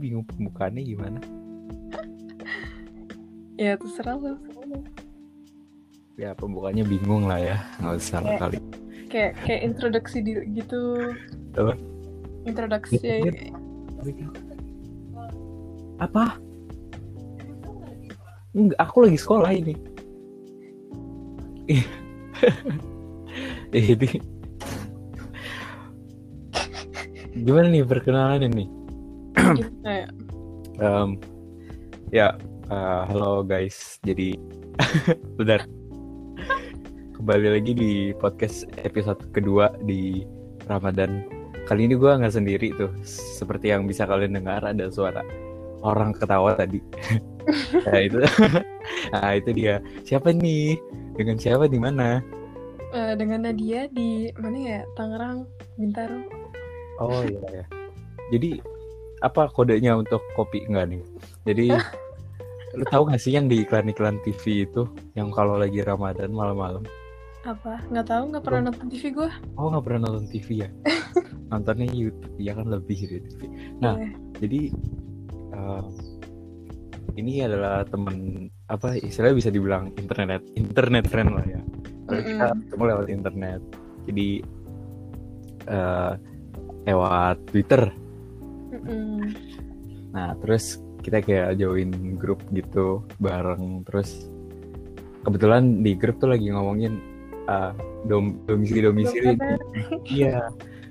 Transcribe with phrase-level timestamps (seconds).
[0.00, 1.20] bingung pembukaannya gimana
[3.60, 4.40] Ya terserah lu.
[6.16, 8.58] ya pembukaannya bingung lah ya nggak usah lah Kayak- kali
[9.10, 11.02] Kayak kayak introduksi di, gitu.
[11.52, 11.74] Apa?
[12.46, 13.02] Introduksi.
[15.98, 16.38] apa
[18.50, 19.74] Enggak, aku lagi sekolah ini
[23.70, 24.08] ini
[27.36, 28.64] gimana nih perkenalan ini
[29.50, 30.06] Gimana ya?
[32.10, 32.28] Ya
[32.70, 34.38] eh, halo guys jadi
[35.38, 35.66] bentar.
[37.18, 40.22] Kembali lagi di podcast episode kedua di
[40.70, 41.26] Ramadan.
[41.66, 42.90] Kali ini gue nggak sendiri tuh.
[43.04, 45.26] Seperti yang bisa kalian dengar ada suara
[45.82, 46.78] orang ketawa tadi.
[47.82, 48.20] Nah itu
[49.16, 49.82] nah itu dia.
[50.06, 50.78] Siapa nih?
[51.18, 52.22] Dengan siapa di mana?
[52.94, 54.80] Eh, dengan Nadia di mana ya?
[54.94, 56.20] Tangerang, Bintaro.
[57.00, 57.80] oh iya ya
[58.30, 58.62] jadi
[59.20, 60.64] apa kodenya untuk kopi?
[60.68, 61.02] Enggak nih.
[61.44, 61.66] Jadi
[62.78, 64.88] lu tahu gak sih yang di iklan-iklan TV itu?
[65.18, 66.84] Yang kalau lagi Ramadan malam-malam?
[67.44, 67.80] Apa?
[67.88, 69.30] Nggak tahu, nggak pernah nonton TV gue.
[69.56, 70.68] oh nggak pernah nonton TV ya?
[71.50, 72.36] Nontonnya YouTube.
[72.36, 73.40] Ya kan lebih dari TV
[73.80, 73.94] Nah.
[73.96, 74.10] Iya.
[74.40, 74.60] jadi
[75.56, 75.84] eh,
[77.18, 81.60] ini adalah teman apa istilahnya bisa dibilang internet internet friend lah ya.
[82.06, 83.60] Kalau kita ketemu lewat internet.
[84.04, 84.28] Jadi
[85.64, 86.12] eh,
[86.86, 87.82] lewat Twitter
[90.10, 93.84] Nah terus kita kayak join grup gitu bareng.
[93.88, 94.28] Terus
[95.24, 97.00] kebetulan di grup tuh lagi ngomongin
[97.48, 97.72] eh,
[98.08, 99.36] dom domisili domisili
[100.08, 100.48] iya.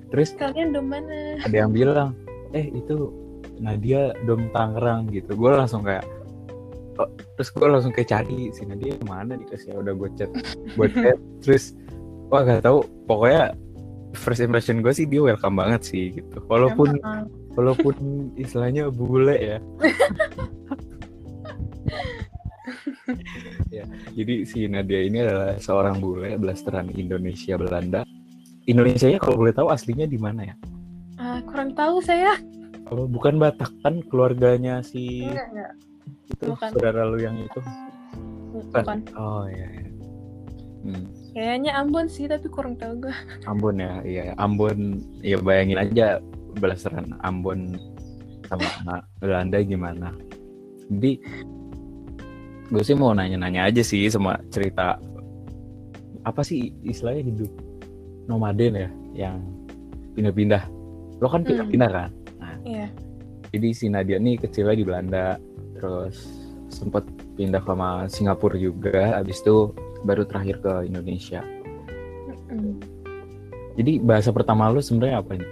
[0.10, 1.38] Terus Kalian dom mana?
[1.46, 2.18] ada yang bilang
[2.58, 3.14] eh itu
[3.62, 5.38] Nadia dom Tangerang gitu.
[5.38, 6.06] Gue langsung kayak
[6.98, 9.38] oh, terus gue langsung kayak cari si Nadia mana?
[9.38, 10.32] Dikasih udah gue chat
[10.74, 11.18] buat chat.
[11.46, 11.78] Terus
[12.34, 12.82] wah gak tahu.
[13.06, 13.54] Pokoknya
[14.18, 16.42] first impression gue sih dia welcome banget sih gitu.
[16.50, 17.30] Walaupun Emang.
[17.60, 17.96] Walaupun
[18.40, 19.58] istilahnya bule ya
[23.76, 23.84] ya
[24.14, 28.06] jadi si Nadia ini adalah seorang bule blasteran Indonesia Belanda
[28.64, 30.56] Indonesia ya kalau boleh tahu aslinya di mana ya
[31.20, 32.40] Ah, kurang tahu saya.
[32.88, 35.72] Oh, bukan Batak kan keluarganya si Enggak, enggak.
[36.32, 36.70] itu bukan.
[36.72, 37.60] saudara lu yang itu.
[38.56, 39.04] Bukan.
[39.20, 39.68] Oh iya.
[39.68, 39.84] iya.
[40.80, 43.16] Hmm, Kayaknya Ambon sih, tapi kurang tahu gue.
[43.44, 44.32] Ambon ya, iya.
[44.40, 46.24] Ambon, ya bayangin aja
[46.56, 47.78] belasaran Ambon
[48.46, 48.66] sama
[49.18, 50.10] Belanda gimana.
[50.90, 51.22] Jadi
[52.66, 54.98] gue sih mau nanya-nanya aja sih sama cerita
[56.22, 57.52] apa sih istilahnya hidup
[58.26, 59.38] nomaden ya yang
[60.14, 60.66] pindah-pindah.
[61.18, 61.50] Lo kan Hmm.
[61.50, 62.12] pindah-pindah kan?
[62.60, 62.88] Iya.
[63.50, 65.40] jadi si Nadia nih kecilnya di Belanda
[65.74, 66.28] terus
[66.68, 67.02] sempat
[67.34, 69.72] pindah ke Ma- Singapura juga abis itu
[70.04, 71.42] baru terakhir ke Indonesia
[72.46, 72.78] Mm.
[73.74, 75.50] jadi bahasa pertama lu sebenarnya apa nih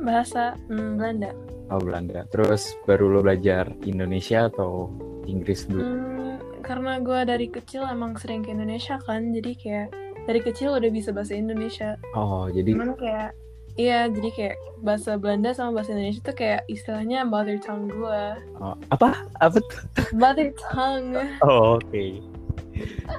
[0.00, 1.30] Bahasa mm, Belanda.
[1.70, 4.90] oh Belanda terus baru lo belajar Indonesia atau
[5.24, 6.34] Inggris dulu Hmm,
[6.64, 9.88] karena gue dari kecil emang sering ke Indonesia kan, jadi kayak
[10.24, 11.94] dari kecil udah bisa bahasa Indonesia.
[12.14, 13.30] oh jadi Cuman kayak
[13.78, 18.22] Iya, jadi kayak bahasa Belanda sama bahasa Indonesia tuh kayak istilahnya mother tongue gue.
[18.58, 19.82] oh, apa apa tuh?
[20.12, 21.16] Mother tongue.
[21.40, 22.04] oh oke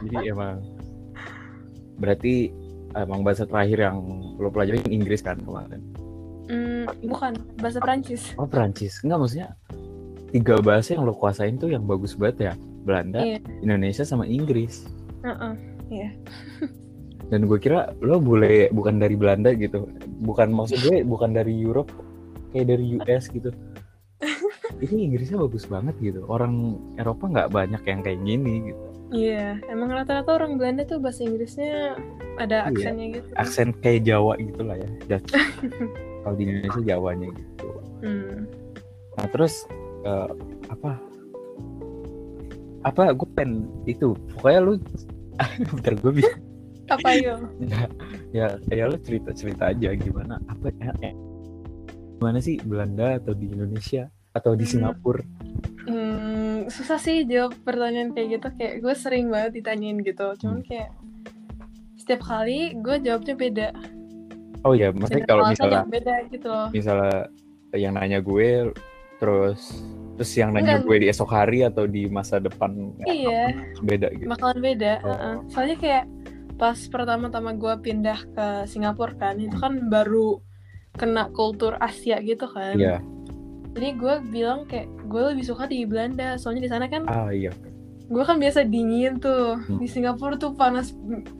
[0.06, 0.60] jadi emang
[1.98, 2.52] berarti
[2.94, 3.98] emang bahasa terakhir yang
[4.38, 5.82] lo pelajarin Inggris kan kemarin
[6.52, 7.32] Hmm, bukan,
[7.64, 8.36] bahasa Prancis.
[8.36, 9.50] Oh Perancis, enggak maksudnya
[10.32, 12.54] tiga bahasa yang lo kuasain tuh yang bagus banget ya
[12.84, 13.40] Belanda, Iya.
[13.64, 14.84] Indonesia sama Inggris.
[15.24, 15.54] Heeh.
[15.88, 16.10] Iya.
[17.32, 19.88] Dan gue kira lo boleh bukan dari Belanda gitu,
[20.20, 21.88] bukan maksud gue bukan dari Europe,
[22.52, 23.56] kayak dari US gitu.
[24.84, 26.28] Ini Inggrisnya bagus banget gitu.
[26.28, 28.82] Orang Eropa nggak banyak yang kayak gini gitu.
[29.12, 31.96] Iya, emang rata-rata orang Belanda tuh bahasa Inggrisnya
[32.36, 32.72] ada Iya.
[32.76, 33.30] aksennya gitu.
[33.40, 34.90] Aksen kayak Jawa gitu lah ya.
[36.22, 37.70] Kalau di Indonesia Jawanya gitu.
[38.02, 38.46] Hmm.
[39.18, 39.66] Nah terus
[40.02, 40.30] eh,
[40.68, 40.98] apa?
[42.82, 44.74] Apa gue pengen itu pokoknya lu
[45.70, 46.34] bentar gue bisa
[46.90, 47.38] Apa yo?
[47.62, 47.86] ya
[48.38, 51.14] ya ya lu cerita cerita aja gimana apa ya, ya.
[52.18, 54.72] gimana sih Belanda atau di Indonesia atau di Hmm.
[54.72, 55.24] Singapura
[55.82, 58.48] Hmm, susah sih jawab pertanyaan kayak gitu.
[58.54, 60.30] Kayak gue sering banget ditanyain gitu.
[60.38, 60.94] Cuman kayak
[61.98, 63.68] setiap kali gue jawabnya beda.
[64.66, 66.68] Oh ya maksudnya kalau misalnya beda gitu loh.
[66.70, 67.30] misalnya
[67.74, 68.72] yang nanya gue
[69.22, 69.82] terus
[70.18, 70.88] terus yang nanya Enggak.
[70.90, 73.44] gue di esok hari atau di masa depan ya, Iya,
[73.82, 74.94] beda gitu bakalan beda.
[75.02, 75.10] Oh.
[75.10, 75.36] heeh.
[75.50, 76.06] Soalnya kayak
[76.62, 80.38] pas pertama-tama gue pindah ke Singapura kan, itu kan baru
[80.94, 82.78] kena kultur Asia gitu kan.
[82.78, 83.02] iya
[83.72, 86.36] Jadi gue bilang kayak gue lebih suka di Belanda.
[86.36, 87.50] Soalnya di sana kan ah iya
[88.12, 89.56] gue kan biasa dingin tuh.
[89.58, 89.80] Hmm.
[89.80, 90.92] Di Singapura tuh panas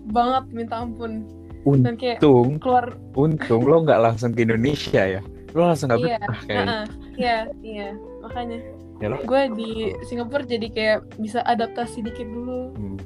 [0.08, 1.28] banget minta ampun.
[1.62, 5.22] Dan kayak untung keluar untung lo nggak langsung ke Indonesia ya
[5.52, 6.86] lo langsung nggak Iya, betah kayak Heeh.
[7.12, 8.60] Iya, iya, makanya.
[8.98, 9.70] Ya lo Gue di
[10.02, 12.72] Singapura jadi kayak bisa adaptasi dikit dulu.
[12.72, 12.98] hmm,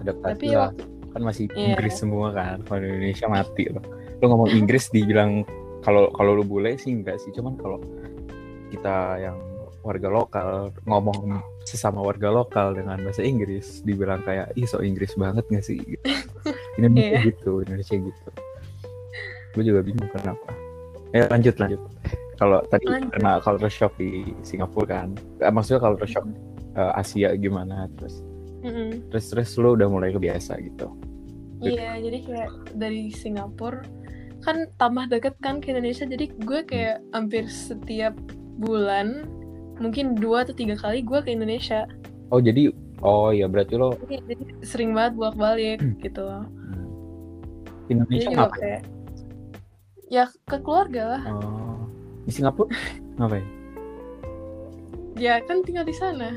[0.00, 0.70] adaptasi Tapi lah.
[0.70, 1.66] waktu kan masih Iya.
[1.70, 3.84] Inggris semua kan kalau Indonesia mati loh
[4.18, 5.46] lo ngomong Inggris dibilang
[5.80, 7.78] kalau kalau lu bule sih enggak sih cuman kalau
[8.68, 9.38] kita yang
[9.80, 10.48] warga lokal
[10.82, 15.78] ngomong sesama warga lokal dengan bahasa Inggris dibilang kayak ih so Inggris banget gak sih
[16.76, 17.28] Indonesia Iya.
[17.28, 18.28] gitu Indonesia gitu
[19.54, 20.50] gue juga bingung kenapa
[21.10, 21.80] ya lanjut lanjut
[22.34, 23.14] kalau tadi Lanjut.
[23.14, 26.26] kena culture shock di Singapura kan Eh, maksudnya culture shock
[26.74, 28.18] eh, Asia gimana terus
[28.60, 29.06] Mm-mm.
[29.08, 30.90] terus terus lu udah mulai kebiasa gitu
[31.62, 33.80] Iya, jadi kayak dari Singapura
[34.42, 38.12] kan tambah deket kan ke Indonesia, jadi gue kayak hampir setiap
[38.58, 39.24] bulan
[39.80, 41.88] mungkin dua atau tiga kali gue ke Indonesia.
[42.28, 42.68] oh jadi
[43.00, 46.20] oh ya berarti lo Jadi, jadi sering banget bolak-balik gitu.
[46.20, 46.44] Hmm.
[46.44, 46.63] Jadi
[47.88, 48.60] Indonesia juga ngapain?
[48.60, 48.82] kayak
[50.06, 51.22] ya ke keluarga lah.
[51.30, 51.76] Oh,
[52.22, 52.70] di Singapura
[53.16, 53.46] ngapain?
[55.14, 56.34] Ya kan tinggal di sana.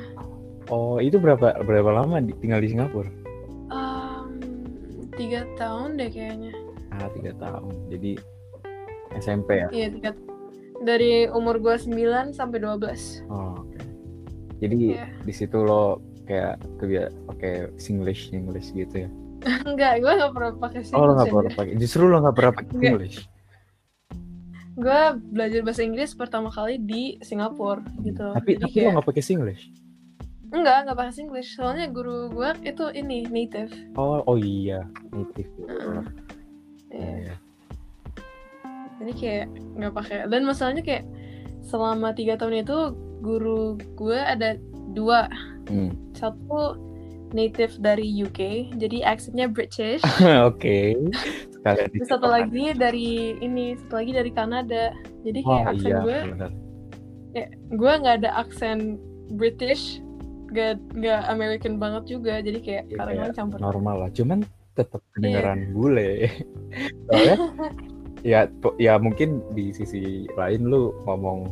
[0.68, 3.10] Oh, itu berapa berapa lama di- tinggal di Singapura?
[3.68, 4.38] Um,
[5.16, 6.54] tiga tahun deh kayaknya.
[6.92, 7.74] Ah, tiga tahun.
[7.90, 8.12] Jadi
[9.18, 9.68] SMP ya.
[9.72, 10.12] Iya tiga.
[10.78, 11.90] Dari umur gue 9
[12.32, 13.82] sampai 12 Oh, oke.
[14.62, 15.10] Jadi Iya.
[15.26, 19.10] di situ lo kayak kebiasa pakai Singlish English gitu ya?
[19.64, 21.74] Enggak, gue gak pernah pakai Oh, lo nggak Singlish pernah pakai.
[21.76, 22.76] Justru lo nggak pernah pakai.
[22.84, 23.18] English.
[24.74, 28.30] Gue belajar bahasa Inggris pertama kali di Singapura gitu.
[28.30, 29.64] Tapi Jadi tapi lo kayak- nggak pakai Singlish.
[30.48, 31.50] Enggak, enggak pakai Singlish.
[31.54, 33.74] Soalnya guru gue itu ini native.
[33.94, 35.50] Oh, oh iya, native.
[35.60, 36.04] Heeh.
[36.88, 37.16] Iya, Iya.
[37.20, 37.36] iya.
[38.98, 39.46] Jadi kayak
[39.76, 40.18] nggak pakai.
[40.26, 41.06] Dan masalahnya kayak
[41.62, 42.78] selama tiga tahun itu
[43.20, 43.62] guru
[43.94, 44.56] gue ada
[44.90, 45.28] dua.
[45.68, 45.92] Hmm.
[46.14, 46.80] Satu
[47.32, 48.40] native dari UK,
[48.76, 50.04] jadi aksennya British.
[50.50, 50.96] Oke.
[51.52, 54.92] Sekalian Terus satu lagi dari ini, satu lagi dari Kanada.
[55.24, 56.52] Jadi kayak Oh aksen iya, gue, benar.
[57.70, 58.96] gue nggak ada aksen
[59.36, 60.00] British,
[60.52, 62.40] gak nggak American banget juga.
[62.40, 63.60] Jadi kayak kadang-kadang kayak campur.
[63.60, 64.40] normal lah cuman
[64.74, 65.12] tetap Iya.
[65.18, 66.12] kedengeran bule
[67.10, 67.36] soalnya
[68.22, 68.40] ya
[68.78, 71.50] ya mungkin di sisi lain lu ngomong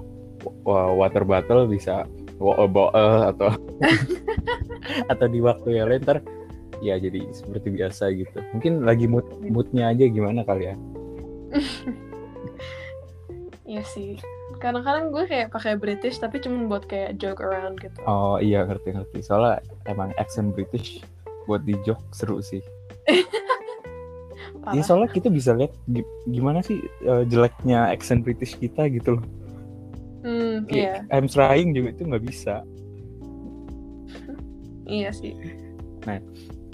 [0.62, 2.06] wa- water bottle bisa
[2.38, 3.50] wo bo atau
[5.12, 6.20] atau di waktu yang lain ntar
[6.84, 10.76] ya jadi seperti biasa gitu mungkin lagi mood moodnya aja gimana kali ya
[13.66, 14.22] Iya sih.
[14.62, 17.98] Kadang-kadang gue kayak pakai British tapi cuma buat kayak joke around gitu.
[18.06, 19.58] oh iya ngerti ngerti soalnya
[19.90, 21.02] emang accent British
[21.50, 22.62] buat di joke seru sih
[24.62, 24.74] Parah.
[24.78, 29.26] Iya soalnya kita bisa lihat gi- gimana sih eh, jeleknya accent British kita gitu loh
[30.66, 32.56] Hmm, iya, Kayak I'm trying juga itu nggak bisa.
[34.86, 35.34] iya sih.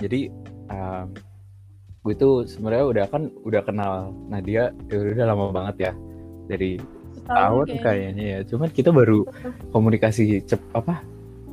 [0.01, 0.27] Jadi
[0.67, 1.07] um,
[2.01, 3.93] gue tuh sebenarnya udah kan udah kenal
[4.27, 5.93] Nadia ya udah lama banget ya
[6.49, 6.75] dari
[7.23, 7.83] tahun kayaknya.
[7.85, 8.39] kayaknya ya.
[8.49, 9.23] Cuman kita baru
[9.75, 10.99] komunikasi cep apa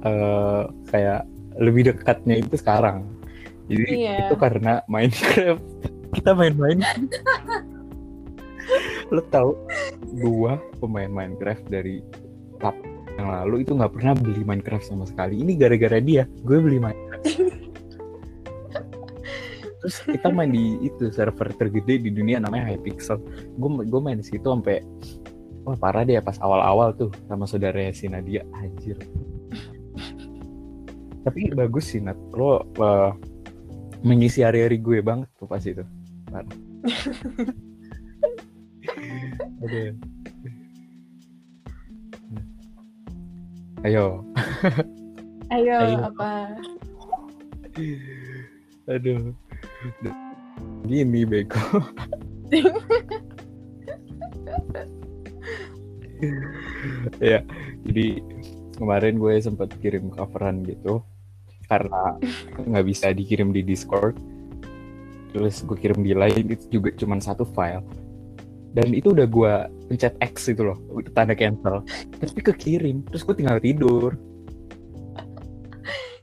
[0.03, 1.23] eh, kayak
[1.59, 3.07] lebih dekatnya itu sekarang.
[3.69, 4.27] Jadi Iya.
[4.27, 5.63] itu karena Minecraft.
[6.09, 6.81] Kita main-main.
[9.13, 9.57] Lo tau
[10.19, 12.01] gua pemain Minecraft dari
[12.63, 12.77] lap
[13.19, 15.43] yang lalu itu nggak pernah beli Minecraft sama sekali.
[15.43, 17.59] Ini gara-gara dia, gue beli Minecraft.
[19.79, 23.23] Terus kita main di itu server tergede di dunia namanya Hypixel.
[23.59, 24.83] Gue gue main di situ sampai
[25.63, 28.99] wah parah deh pas awal-awal tuh sama saudara si Nadia anjir.
[31.23, 32.19] Tapi bagus sih Nat.
[32.35, 33.15] Lo uh,
[34.03, 35.83] mengisi hari-hari gue banget tuh pas itu.
[36.31, 36.47] Parah.
[39.63, 39.95] Aduh.
[43.87, 44.27] Ayo,
[45.55, 45.99] Ayo, Ayo.
[46.11, 46.31] apa?
[48.91, 49.31] aduh.
[50.83, 51.63] Gini bego.
[57.23, 57.39] ya,
[57.87, 58.07] jadi
[58.75, 61.07] kemarin gue sempat kirim coveran gitu
[61.71, 62.19] karena
[62.67, 64.19] nggak bisa dikirim di Discord.
[65.31, 67.85] Terus gue kirim di Line itu juga cuma satu file.
[68.77, 69.53] Dan itu udah gue
[69.89, 70.77] pencet X itu loh,
[71.17, 71.81] tanda cancel.
[72.21, 74.13] Tapi kekirim, terus gue tinggal tidur.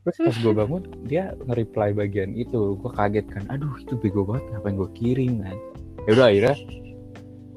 [0.06, 2.78] Terus pas gue bangun, dia nge-reply bagian itu.
[2.78, 5.58] Gue kaget kan, aduh itu bego banget, ngapain gue kirim kan.
[6.06, 6.56] Ya udah akhirnya,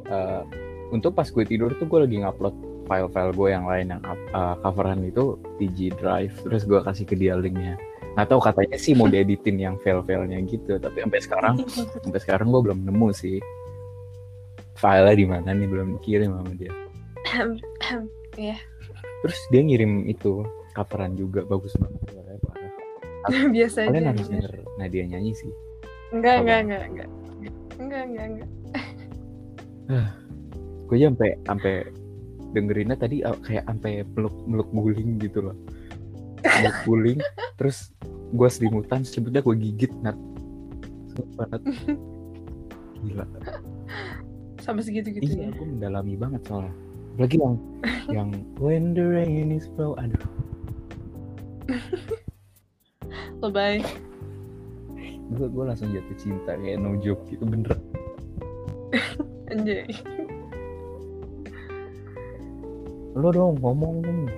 [0.08, 0.42] eh,
[0.88, 2.56] untuk pas gue tidur tuh gue lagi ngupload
[2.88, 6.32] file-file gue yang lain yang up- eh, coveran itu di G Drive.
[6.40, 7.76] Terus gue kasih ke dia linknya.
[8.16, 10.80] Nggak tahu katanya sih mau dieditin yang file-filenya gitu.
[10.80, 11.54] Tapi sampai sekarang,
[12.08, 13.36] sampai sekarang gue belum nemu sih.
[14.78, 16.72] Filenya di mana nih belum dikirim sama dia.
[19.26, 22.00] Terus dia ngirim itu coveran juga bagus banget.
[22.14, 22.72] suaranya parah.
[23.58, 24.10] Biasa Kalian aja.
[24.14, 25.50] harus denger Nadia nyanyi sih.
[26.14, 27.08] Enggak, enggak, enggak, enggak.
[27.78, 28.48] Enggak, enggak, enggak.
[30.88, 31.74] Gue aja sampai sampai
[32.52, 35.56] dengerinnya tadi uh, kayak sampai peluk meluk guling gitu loh
[36.40, 37.20] meluk guling
[37.60, 37.92] terus
[38.32, 40.16] gue selimutan selimutnya gue gigit nat
[43.04, 43.26] gila
[44.68, 45.56] sampai segitu gitu iya ya.
[45.56, 46.76] gue mendalami banget soalnya.
[47.16, 47.56] Lagi yang
[48.20, 48.28] yang
[48.60, 50.20] when the rain is flow aduh.
[53.40, 53.80] Lebay.
[55.32, 57.72] Gue gue langsung jatuh cinta kayak no joke gitu bener.
[59.48, 59.88] Anjay.
[63.16, 64.28] Lo dong ngomong dong.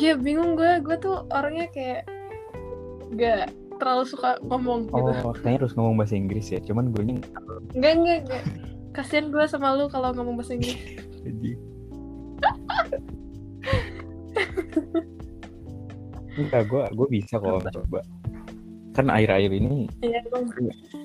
[0.00, 2.08] Ya bingung gue gue tuh orangnya kayak
[3.20, 4.96] gak terlalu suka ngomong gitu.
[4.96, 6.60] Oh kayaknya harus ngomong bahasa Inggris ya.
[6.64, 7.20] Cuman gue nya
[7.76, 8.44] Enggak, enggak, enggak.
[8.90, 10.76] Kasian gue sama lu kalau ngomong bahasa Inggris.
[11.20, 11.50] jadi
[16.36, 18.00] enggak gue gue bisa kok coba
[18.90, 20.48] kan akhir-akhir ini Iya, Bang.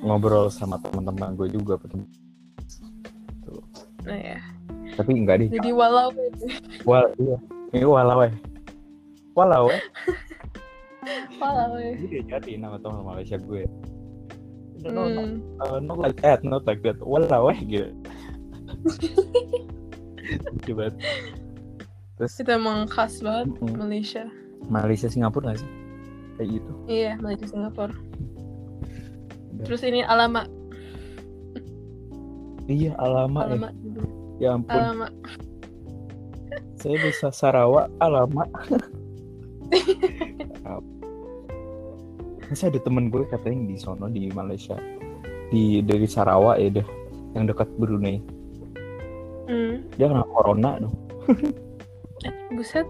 [0.02, 2.06] ngobrol sama teman-teman gue juga ketemu
[3.44, 3.62] Tuh.
[4.06, 4.40] Nah ya.
[4.96, 6.10] tapi enggak deh Jadi walau
[6.84, 7.36] wal iya
[7.72, 8.32] ini walau eh
[9.34, 9.82] walau eh
[11.36, 11.92] walau ya.
[11.94, 13.68] Ini dia jadi nama teman Malaysia gue
[14.88, 15.40] no, no, Hmm.
[15.60, 17.90] uh, not like that not like that walau eh gitu
[20.68, 20.94] banget.
[22.16, 23.76] terus Itu emang khas banget Mm-mm.
[23.78, 24.26] Malaysia.
[24.66, 25.70] Malaysia Singapura gak sih
[26.36, 27.94] kayak gitu Iya, Malaysia Singapura.
[29.64, 30.46] Terus ini alamat,
[32.66, 33.74] iya alamat ya alamat,
[34.38, 35.12] ya ampun alamat.
[36.76, 38.50] saya bisa Sarawak alamat
[42.46, 44.78] Masa ada temen gue katanya di sono di Malaysia
[45.48, 46.88] di dari Sarawak ya deh
[47.34, 48.22] yang dekat Brunei
[49.46, 49.86] Hmm.
[49.94, 50.98] dia kena corona dong
[52.58, 52.82] buset.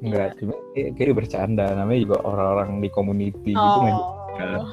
[0.00, 4.00] enggak cuma kayak, kayak bercanda namanya juga orang-orang di community gitu nggak
[4.40, 4.56] kan.
[4.56, 4.72] Oh.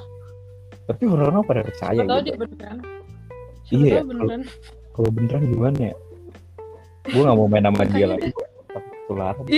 [0.87, 2.77] tapi orang-orang pada percaya Siapa tahu gitu dia beneran.
[3.67, 4.41] Siapa Iya, beneran.
[4.95, 5.95] kalau beneran gimana ya
[7.03, 8.47] gue nggak mau main sama dia lagi gue
[9.11, 9.47] takut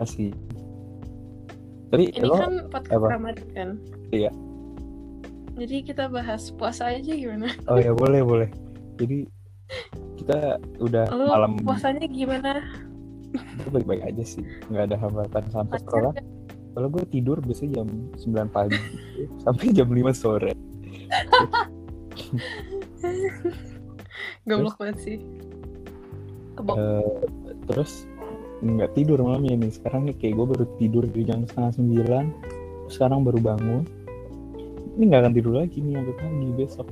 [0.00, 0.30] kasih
[1.92, 3.06] tapi Ini lo kan podcast apa?
[3.06, 3.70] Ramadan kan?
[4.10, 4.30] Iya.
[5.54, 7.54] Jadi kita bahas puasa aja gimana?
[7.70, 8.50] oh ya boleh boleh
[8.98, 9.26] jadi
[10.18, 12.62] kita udah Lu malam puasanya gimana?
[13.34, 16.14] itu baik-baik aja sih nggak ada hambatan sampai sekolah
[16.74, 18.78] kalau gue tidur biasanya jam 9 pagi
[19.46, 20.54] sampai jam 5 sore
[24.44, 25.16] Goblok banget sih.
[26.54, 26.76] Kebok.
[26.76, 27.16] Eh,
[27.64, 28.04] terus
[28.64, 32.24] nggak tidur malamnya nih sekarang nih kayak gue baru tidur di jam setengah sembilan.
[32.88, 33.82] Sekarang baru bangun.
[34.96, 36.88] Ini nggak akan tidur lagi nih sampai pagi besok.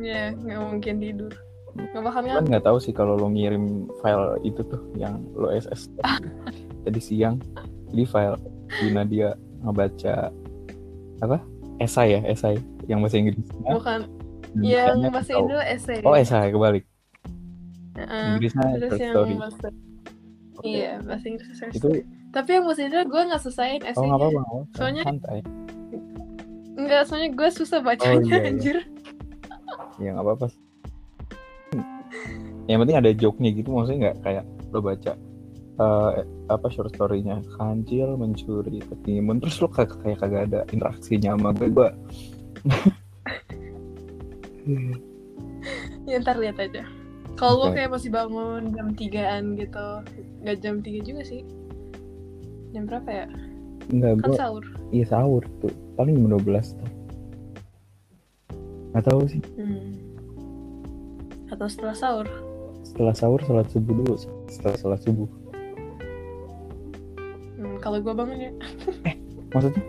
[0.00, 1.32] Ya, nggak mungkin tidur.
[1.76, 5.92] Nggak bakal kan nggak tahu sih kalau lo ngirim file itu tuh yang lo SS
[6.88, 7.36] tadi siang.
[7.92, 8.36] Jadi file
[8.80, 10.32] Dina dia ngebaca
[11.20, 11.38] apa?
[11.76, 12.56] Esai ya esai
[12.88, 14.08] yang bahasa Inggris Bukan.
[14.56, 16.00] Yang bahasa Indo essay.
[16.00, 16.84] oh esai kebalik.
[17.96, 18.24] Heeh.
[18.32, 19.34] Inggrisnya Terus yang story.
[19.36, 19.68] bahasa
[20.66, 21.88] Iya, bahasa Inggris short itu.
[22.30, 24.14] Tapi yang bahasa Indo gue nggak selesaiin oh nggak essaynya.
[24.18, 24.42] apa-apa.
[24.74, 25.38] Soalnya- santai
[26.76, 28.50] Enggak, soalnya gue susah bacanya iya, iya.
[28.52, 28.76] anjir.
[29.96, 30.46] ya nggak apa-apa
[32.66, 35.12] yang penting ada joke-nya gitu maksudnya nggak kayak lo baca
[35.76, 36.12] eh,
[36.46, 41.68] apa short story-nya kancil mencuri ketimun terus lo kayak kayak kagak ada interaksinya sama gue
[41.70, 41.88] gue
[46.06, 46.86] Ya ntar lihat aja.
[47.36, 47.76] Kalau Oke.
[47.76, 49.88] kayak masih bangun jam 3-an gitu.
[50.40, 51.42] Nggak jam 3 juga sih.
[52.70, 53.26] Jam berapa ya?
[53.86, 54.64] nggak Kan gue sahur.
[54.90, 56.90] iya sahur tuh paling jam 12 tuh
[58.90, 59.94] nggak tahu sih Hmm.
[61.46, 62.26] Atau setelah sahur.
[62.82, 65.30] setelah sahur sholat subuh dulu setelah sholat subuh
[67.54, 68.52] Hmm, kalau gue bangun ya.
[69.50, 69.84] maksudnya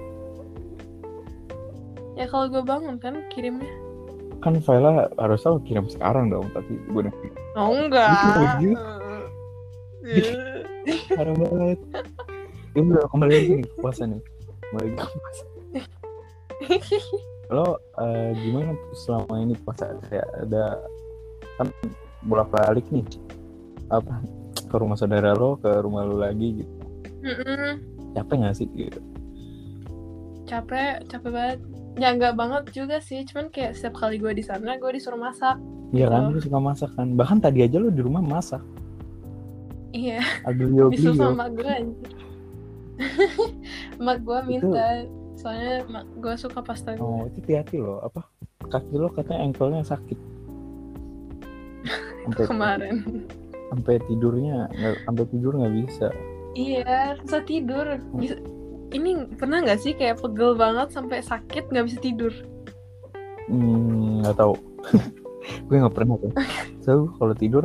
[2.14, 3.70] Ya kalau gue bangun kan kirimnya.
[4.42, 7.14] Kan file harusnya lo kirim sekarang dong tapi gue udah
[7.58, 8.10] Oh enggak.
[10.08, 10.32] Gitu.
[11.18, 11.80] parah banget.
[12.78, 14.22] Ya udah kembali lagi nih puasa nih.
[14.70, 15.44] Kembali ke puasa.
[17.52, 19.98] Lo eh, gimana selama ini puasa?
[20.08, 20.80] Kayak ada
[21.58, 21.68] kan
[22.24, 23.04] bolak balik nih.
[23.90, 24.22] Apa?
[24.70, 26.74] Ke rumah saudara lo ke rumah lo lagi gitu.
[27.26, 27.82] Mm-mm.
[28.14, 28.70] capek gak sih?
[28.78, 29.02] Gitu
[30.48, 31.60] capek capek banget
[31.98, 33.26] ya nggak banget juga sih.
[33.26, 35.58] Cuman kayak setiap kali gue di sana gue disuruh masak.
[35.92, 36.30] Iya kan?
[36.30, 36.36] Oh.
[36.36, 37.08] lo suka masak kan?
[37.18, 38.62] Bahkan tadi aja lo di rumah masak.
[39.96, 40.22] Iya.
[40.46, 42.12] Aglio oglio sama gue anjir
[44.02, 45.06] mak gue minta
[45.38, 46.98] soalnya mak gue suka pasta.
[46.98, 48.26] Gue oh itu hati-hati lo apa?
[48.68, 50.20] Kaki lo katanya ankle-nya sakit.
[52.28, 52.96] Sampai kemarin.
[53.68, 54.72] sampai tidurnya
[55.04, 56.08] sampai tidur nggak bisa.
[56.56, 58.00] Iya susah tidur.
[58.16, 58.40] Bisa-
[58.90, 62.34] ini pernah nggak sih kayak pegel banget sampai sakit nggak bisa tidur
[63.48, 64.54] Hmm, nggak tahu
[65.68, 66.32] gue nggak pernah tuh
[66.84, 67.64] so kalau tidur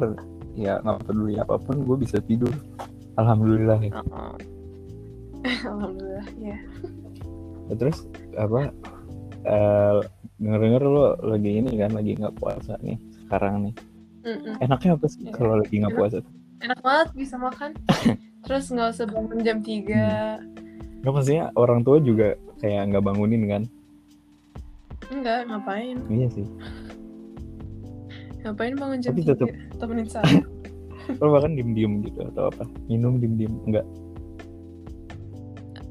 [0.55, 2.55] ya nggak peduli apa pun gue bisa tidur
[3.15, 3.93] alhamdulillah ya.
[4.09, 4.37] Oh.
[5.67, 6.55] Alhamdulillah ya.
[7.67, 8.07] Ya, terus
[8.39, 8.71] apa
[9.43, 9.99] eh
[10.39, 12.95] denger denger lo lagi ini kan lagi nggak puasa nih
[13.27, 13.75] sekarang nih
[14.23, 14.55] Mm-mm.
[14.63, 15.35] enaknya apa sih Iya.
[15.35, 16.19] kalau lagi nggak puasa
[16.63, 17.75] Enak banget bisa makan.
[18.47, 20.72] Terus nggak usah bangun jam 3
[21.03, 23.63] nggak maksudnya orang tua juga kayak nggak bangunin kan
[25.05, 25.99] Enggak, ngapain?
[26.09, 26.47] iya sih
[28.41, 29.29] Ngapain bangun jam Tapi 3?
[29.29, 30.41] tetep- Temenin saya.
[31.19, 33.87] lo bahkan diem diem gitu atau apa minum diem diem enggak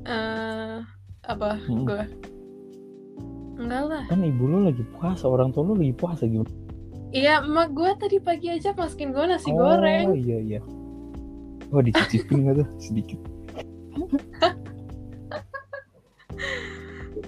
[0.04, 0.78] Eh,
[1.24, 1.56] apa?
[1.62, 1.86] Hmm.
[1.86, 2.04] Gue?
[3.56, 4.04] Enggak lah.
[4.06, 6.50] kan ibu lo lagi puasa orang tua lo lagi puasa gimana
[7.12, 10.16] Iya, emak gue tadi pagi aja masukin gue nasi oh goreng.
[10.18, 10.60] iya iya
[11.70, 13.20] oh dicicipin nggak tuh sedikit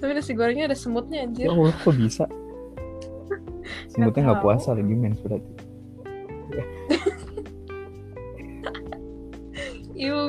[0.03, 1.47] Tapi nasi gorengnya ada semutnya anjir.
[1.47, 2.27] Allah kok bisa
[3.95, 5.51] semutnya nggak puasa lagi mens berarti
[9.93, 10.19] Iu.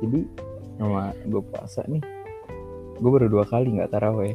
[0.00, 0.18] jadi
[0.74, 2.00] sama gue puasa nih
[2.96, 4.32] gue baru dua kali nggak taraweh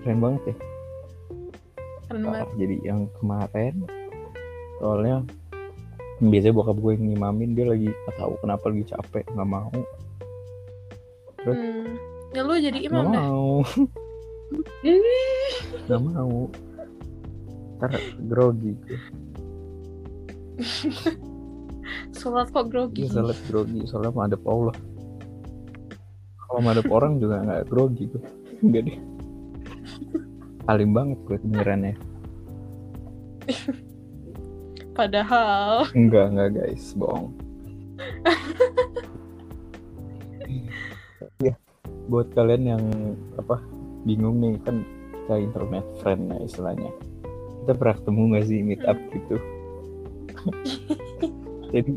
[0.00, 0.56] keren banget ya
[2.06, 2.46] Keren banget.
[2.54, 3.74] Jadi yang kemarin
[4.78, 5.26] soalnya
[6.22, 9.72] biasanya bokap gue yang ngimamin dia lagi tahu kenapa lagi capek nggak mau
[11.36, 11.96] terus- Hmm.
[12.34, 13.20] Ya lu jadi imam deh.
[13.22, 13.62] mau.
[15.86, 16.50] Nggak mau.
[17.76, 17.92] Ntar
[18.24, 18.72] grogi
[22.16, 23.04] Sholat kok grogi.
[23.04, 23.84] Dia salat grogi.
[23.84, 24.76] Soalnya madep Allah.
[26.46, 28.22] Kalau madep orang juga nggak grogi gue
[28.64, 28.98] enggak deh.
[30.66, 31.94] Alim banget gue dengerannya
[34.98, 35.86] Padahal.
[35.94, 36.90] enggak enggak guys.
[36.96, 37.45] Bohong
[42.06, 42.82] buat kalian yang
[43.38, 43.58] apa
[44.06, 44.86] bingung nih kan
[45.26, 46.90] kita internet friend ya istilahnya.
[47.64, 49.36] Kita pernah ketemu nggak sih meet up gitu?
[51.74, 51.92] Jadi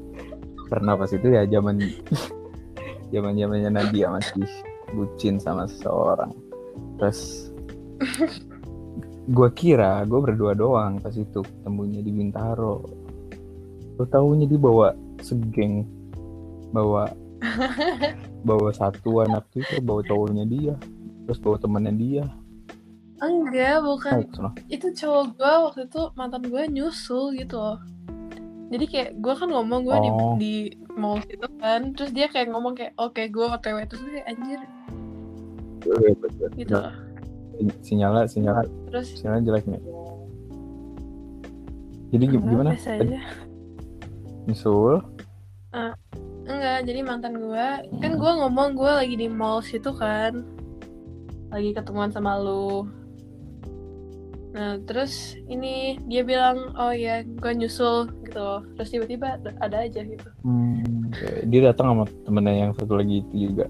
[0.66, 1.78] pernah pas itu ya zaman
[3.14, 4.50] zaman zamannya Nadia masih
[4.98, 6.34] bucin sama seseorang.
[6.98, 7.54] Terus
[9.30, 12.82] gue kira gue berdua doang pas itu ketemunya di Bintaro.
[14.02, 15.86] Lo taunya dia bawa segeng
[16.74, 17.14] bawa
[18.42, 20.74] bawa satu anak itu bawa cowoknya dia
[21.24, 22.26] terus bawa temannya dia
[23.20, 24.16] Enggak, bukan.
[24.16, 24.50] oh, sono.
[24.72, 27.76] Itu cowok gue waktu itu mantan gue nyusul gitu loh.
[28.72, 30.36] Jadi kayak gue kan ngomong gue di Oh.
[30.40, 30.54] di
[30.96, 31.92] mall gitu kan.
[31.92, 33.76] Terus dia kayak ngomong kayak oke gue otw.
[33.84, 34.60] Terus kayak anjir
[35.84, 36.48] Eh, betul.
[36.56, 36.96] gitu loh.
[37.84, 39.82] sinyalnya sinyalnya Terus sinyalnya jelek nih
[42.10, 43.20] jadi gimana Tadi aja.
[46.50, 50.42] Enggak, jadi mantan gue kan gue ngomong gue lagi di mall situ kan,
[51.48, 52.90] lagi ketemuan sama lu.
[54.50, 58.66] Nah terus ini dia bilang oh ya gue nyusul gitu, loh.
[58.74, 60.30] terus tiba-tiba ada- aja gitu.
[60.42, 61.14] hmm,
[61.46, 63.70] dia datang sama temennya yang satu lagi itu juga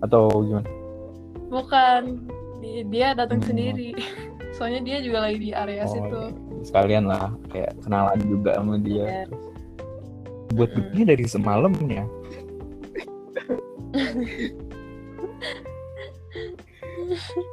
[0.00, 0.66] atau gimana
[1.46, 2.02] Bukan,
[2.58, 3.48] di- dia datang Hmm.
[3.48, 3.94] sendiri.
[4.58, 6.20] Soalnya dia juga lagi di area Oh, situ.
[6.26, 6.64] iya.
[6.64, 9.24] sekalian lah kayak kenalan juga sama dia Iya.
[10.54, 10.76] Buat Mm-mm.
[10.76, 12.02] buktinya dari semalamnya.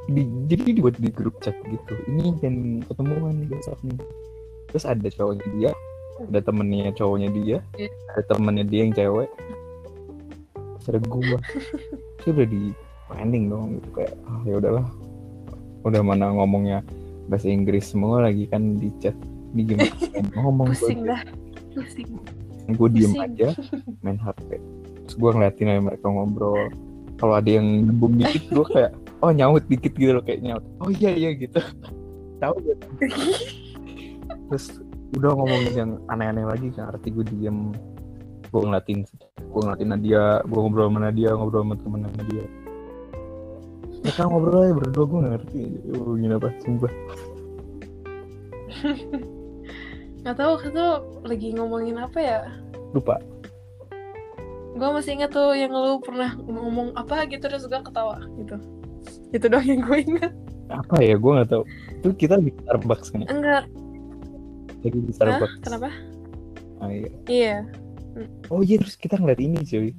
[0.08, 1.94] Di, jadi dibuat di grup chat gitu.
[2.10, 2.54] Ini dan
[2.84, 3.98] ketemuan nih besok nih.
[4.70, 5.70] Terus ada cowoknya dia
[6.14, 7.90] ada temennya cowoknya dia Iya.
[8.14, 9.30] ada temennya dia yang cewek.
[10.84, 11.38] Ada gua.
[12.20, 12.62] Itu udah di
[13.08, 13.88] planning dong gitu.
[13.96, 14.86] Kayak ah ya udahlah.
[15.84, 16.78] Udah mana ngomongnya
[17.28, 19.16] bahasa Inggris semua lagi kan di chat.
[19.54, 19.94] Ini gimana
[20.42, 21.22] ngomong Pusing dah,
[21.72, 22.10] pusing.
[22.72, 23.52] Gue diem aja
[24.00, 24.56] main HP
[25.04, 26.72] terus gue ngeliatin aja mereka ngobrol.
[27.14, 28.90] Kalau ada yang nyambung dikit gue kayak
[29.22, 30.64] oh nyaut dikit gitu loh kayak nyaut.
[30.80, 31.60] Oh iya iya gitu.
[32.40, 32.76] Tahu gue
[34.50, 34.80] terus
[35.14, 37.70] udah ngomongin yang aneh-aneh lagi kan arti gue diem.
[38.48, 39.04] Gue ngeliatin
[39.38, 42.44] gue ngeliatin Nadia gue ngobrol sama Nadia ngobrol sama temen sama dia.
[44.04, 45.60] Mereka ngobrol aja berdua gue gak ngerti.
[45.92, 46.92] Gini apa sumpah
[50.24, 50.86] Gak tau waktu itu
[51.28, 52.40] lagi ngomongin apa ya?
[52.96, 53.20] lupa
[54.74, 58.56] Gue masih ingat tuh yang lu pernah ngomong apa gitu terus gue ketawa gitu.
[59.30, 60.32] Itu doang yang gue ingat.
[60.72, 61.62] apa ya gue nggak tahu
[62.00, 63.28] itu kita di Starbucks kan ya?
[63.28, 63.64] Enggak.
[64.80, 65.16] lagi di Hah?
[65.20, 65.88] Starbucks Kenapa?
[66.80, 67.10] Ah, iya.
[67.28, 67.56] Iya.
[68.48, 69.92] Oh iya terus kita ngeliat ini cuy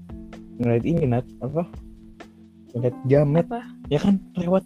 [0.58, 1.70] Ngeliat ini Nat Apa
[2.74, 3.62] Ngeliat jamet Apa?
[3.94, 4.64] Ya kan lewat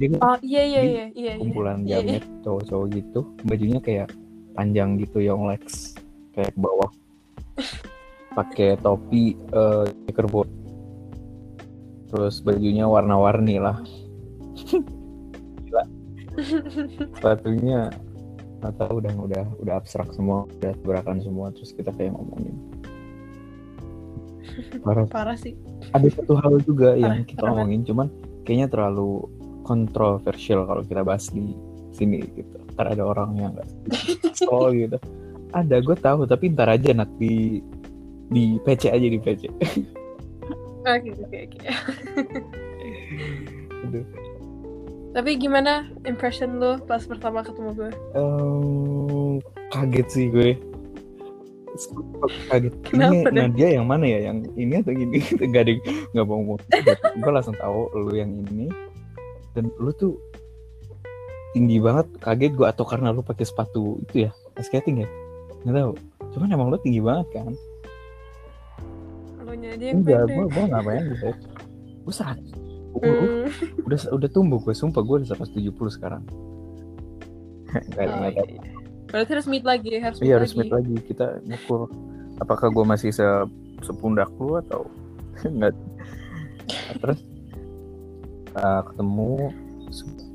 [0.00, 1.32] Dia kan Oh iya iya iya iya.
[1.36, 1.42] iya.
[1.42, 4.08] kumpulan Iya, jamet Cowok-cowok gitu Bajunya kayak
[4.54, 5.94] panjang gitu yang lex.
[6.34, 6.90] Kayak ke bawah.
[8.34, 10.50] Pakai topi eh checkerboard.
[12.10, 13.78] Terus bajunya warna-warni lah.
[17.18, 17.90] Sepatunya
[18.64, 22.56] nggak tahu udah udah udah abstrak semua udah gerakan semua terus kita kayak ngomongin.
[24.80, 25.06] Parah.
[25.10, 25.52] Parah sih.
[25.92, 28.06] Ada satu hal juga yang Parah, kita parah ngomongin cuman
[28.48, 29.28] kayaknya terlalu
[29.64, 31.52] kontroversial kalau kita bahas di
[31.94, 32.56] sini gitu.
[32.74, 33.68] Ntar ada orang yang nggak?
[34.34, 34.98] So gitu.
[35.54, 37.62] Ada gue tahu tapi ntar aja nat di
[38.28, 39.48] di PC aja di PC.
[40.84, 41.58] Oke oke oke.
[45.14, 47.90] Tapi gimana impression lu pas pertama ketemu gue?
[48.18, 49.38] Ehm,
[49.70, 50.58] kaget sih gue.
[52.50, 52.74] Kaget.
[52.82, 53.38] Kenapa ini?
[53.46, 54.30] Nadia yang mana ya?
[54.30, 55.18] Yang ini atau gini?
[55.54, 55.72] Nggak ada
[56.14, 56.58] nggak mau ngomong
[57.22, 58.66] gue langsung tahu lu yang ini.
[59.54, 60.18] Dan lu tuh
[61.54, 65.08] tinggi banget kaget gue atau karena lu pakai sepatu itu ya skating ya?
[65.62, 65.92] Nggak tahu.
[66.34, 67.54] Cuman emang lu tinggi banget kan?
[69.40, 71.30] Lu nya aja yang enggak gue gue nggak bayang gitu.
[72.04, 72.50] Gue seratus
[72.94, 73.50] Hmm.
[73.90, 76.22] udah udah tumbuh gue sumpah gue udah 170 sekarang.
[77.90, 78.62] Nggak Oh, nggak iya, iya.
[79.10, 80.94] Berarti harus meet lagi, harus meet Iya harus meet lagi.
[81.02, 81.90] kita ngukur
[82.38, 83.26] apakah gue masih se
[83.82, 84.86] sepundak lu atau
[85.50, 85.74] enggak
[87.02, 87.18] terus
[88.54, 89.50] uh, ketemu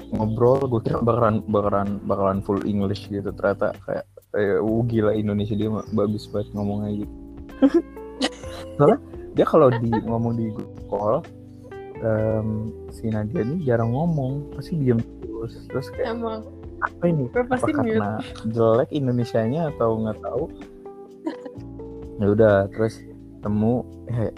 [0.09, 3.29] ngobrol gue kira bakalan bakalan bakalan full English gitu.
[3.33, 4.05] Ternyata kayak
[4.37, 7.15] eh, uh, gila Indonesia dia bagus banget ngomongnya gitu.
[8.77, 8.99] Soalnya
[9.37, 10.47] dia kalau di ngomong di
[10.89, 11.21] call
[12.01, 15.59] em, si Nadia ini jarang ngomong pasti diem terus.
[15.69, 16.43] Terus kayak Emang,
[16.79, 17.25] apa ini?
[17.31, 17.71] Apa mute.
[17.75, 18.11] karena
[18.49, 20.43] jelek Indonesianya atau nggak tahu?
[22.19, 22.99] Ya udah terus
[23.39, 24.31] temu eh,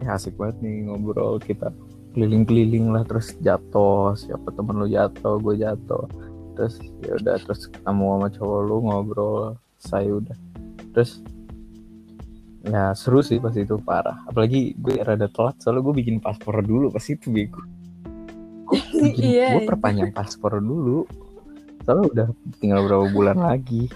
[0.00, 1.68] eh, asik banget nih ngobrol kita
[2.16, 6.08] keliling-keliling lah terus jatuh siapa temen lu jatuh gue jatuh.
[6.56, 10.36] Terus ya udah terus ketemu sama cowok lu ngobrol saya udah.
[10.96, 11.20] Terus
[12.64, 14.24] ya seru sih pas itu parah.
[14.24, 17.60] Apalagi gue rada telat soalnya gue bikin paspor dulu pas itu bego.
[18.96, 19.68] Iya, gue iya.
[19.68, 21.04] perpanjang paspor dulu.
[21.84, 22.26] Soalnya udah
[22.58, 23.92] tinggal beberapa bulan lagi.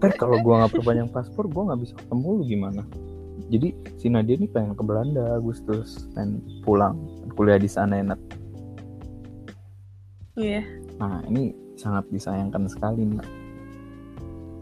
[0.00, 2.82] Ntar kalau gue nggak perpanjang paspor gue nggak bisa ketemu lu gimana?
[3.52, 6.96] Jadi si Nadia ini pengen ke Belanda Agustus pengen pulang
[7.34, 8.18] kuliah di sana enak
[10.38, 10.62] Iya.
[11.02, 13.02] Nah ini sangat disayangkan sekali.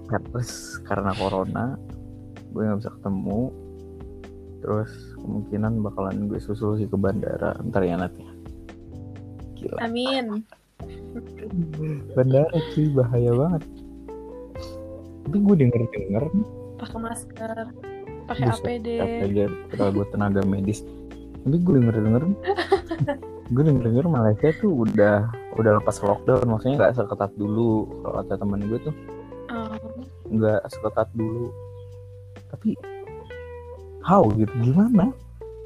[0.08, 1.76] Ya, Terus karena corona
[2.50, 3.52] gue nggak bisa ketemu.
[4.64, 8.30] Terus kemungkinan bakalan gue susul sih ke bandara ntar ya Nat ya.
[9.60, 9.78] Gila.
[9.84, 10.48] Amin.
[12.16, 13.62] Bandara cuy bahaya banget.
[15.28, 16.24] Tapi gue denger denger
[16.76, 17.56] Pakai masker,
[18.26, 18.88] pakai APD.
[19.70, 20.82] kalau gue tenaga medis.
[21.40, 22.22] Tapi gue denger denger
[23.46, 25.16] gue denger denger Malaysia tuh udah
[25.54, 27.70] udah lepas lockdown maksudnya nggak seketat dulu
[28.02, 28.94] kalau kata teman gue tuh
[29.46, 29.70] Oh,
[30.28, 31.54] nggak seketat dulu
[32.48, 32.74] tapi
[34.02, 35.14] how gitu gimana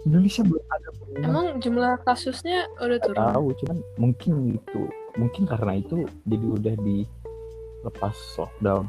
[0.02, 1.24] Indonesia belum ada pengumuman.
[1.24, 3.16] emang jumlah kasusnya udah turun?
[3.18, 4.82] tahu cuman mungkin gitu
[5.16, 8.84] mungkin karena itu jadi udah dilepas lockdown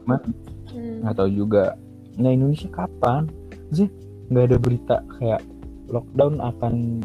[0.00, 0.20] cuman
[0.64, 1.02] Hmm.
[1.02, 1.74] nggak tahu juga
[2.14, 3.26] nah Indonesia kapan
[3.70, 3.88] sih
[4.28, 5.40] nggak ada berita kayak
[5.86, 7.04] lockdown akan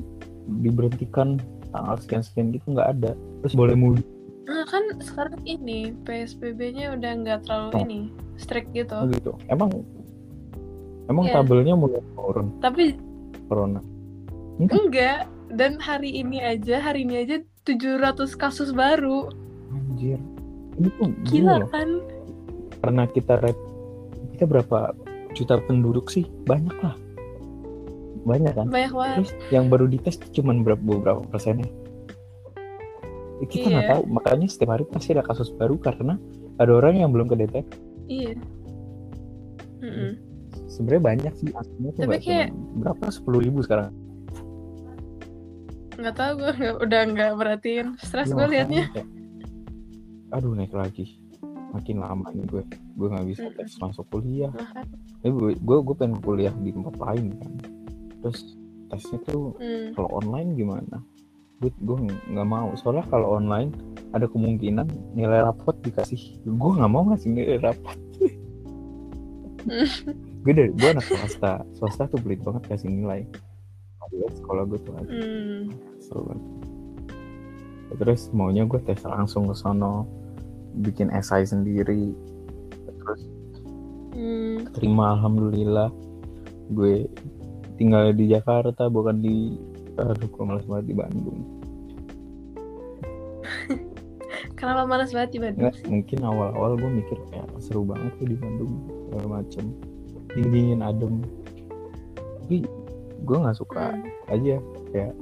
[0.59, 1.37] diberhentikan
[1.69, 4.07] tanggal sekian sekian gitu nggak ada terus boleh mudik
[4.49, 7.81] Nah, kan sekarang ini PSBB-nya udah nggak terlalu Oh.
[7.85, 7.99] ini
[8.33, 8.97] strict gitu.
[9.13, 9.69] gitu emang
[11.05, 11.33] emang Iya.
[11.37, 12.97] tabelnya mulai turun Tapi
[13.45, 13.77] corona
[14.57, 15.29] enggak.
[15.49, 19.29] Dan hari ini aja, hari ini aja 700 kasus baru.
[19.69, 20.17] anjir
[20.77, 21.89] ini tuh Gila kan?
[22.81, 23.57] karena kita rep
[24.39, 24.95] kita berapa
[25.33, 26.95] juta penduduk sih banyak lah
[28.21, 29.15] banyak kan Banyak banget.
[29.17, 31.67] terus yang baru dites tuh cuman berapa beberapa persennya
[33.37, 33.91] Ya, kita nggak Iya.
[33.93, 36.15] tahu makanya setiap hari pasti ada kasus baru karena
[36.55, 37.67] ada orang yang belum kedetek
[38.05, 38.35] Iya.
[39.79, 40.11] Mm-mm.
[40.67, 43.91] sebenarnya banyak sih aslinya tuh Tapi kayak- berapa sepuluh ribu sekarang
[45.95, 47.87] Nggak tahu gue udah nggak perhatiin.
[47.97, 48.83] Stres Iya, gue liatnya.
[48.89, 49.07] kayak,
[50.31, 51.19] aduh naik lagi
[51.73, 52.63] makin lama nih gue.
[52.97, 54.51] Gue nggak bisa tes masuk kuliah.
[54.53, 54.83] Nah,
[55.19, 57.51] Eh, gue gue gue pengen kuliah di tempat lain kan.
[58.23, 58.39] Terus
[58.87, 59.93] tesnya tuh hmm.
[59.99, 60.97] kalau online gimana?
[61.59, 61.97] Gue gue
[62.31, 62.71] nggak mau.
[62.79, 63.75] Soalnya kalau online
[64.15, 66.39] ada kemungkinan nilai rapot dikasih.
[66.47, 67.97] Gue nggak mau ngasih nilai rapot.
[70.39, 71.67] Gue dari gue anak swasta.
[71.75, 73.27] Swasta tuh pelit banget kasih nilai.
[74.39, 75.11] Sekolah gue tuh ada.
[75.11, 75.67] Hmm.
[75.99, 76.45] Seru banget.
[77.99, 80.05] terus maunya gue tes langsung ke sono
[80.79, 82.15] bikin esai sendiri.
[82.87, 83.21] Terus
[84.09, 84.65] Hmm.
[84.73, 85.93] terima alhamdulillah.
[86.69, 87.05] Gue
[87.75, 89.55] tinggal di Jakarta bukan di
[89.95, 91.39] aduh gue males banget di Bandung.
[94.57, 98.35] Kenapa malas banget di Bandung Nggak, mungkin awal-awal gue mikir kayak seru banget tuh di
[98.35, 98.71] Bandung
[99.07, 99.65] segala macem.
[100.35, 101.23] Dingin adem.
[102.43, 102.67] Tapi
[103.19, 104.03] gue nggak suka Hmm.
[104.29, 104.55] aja
[104.91, 105.13] kayak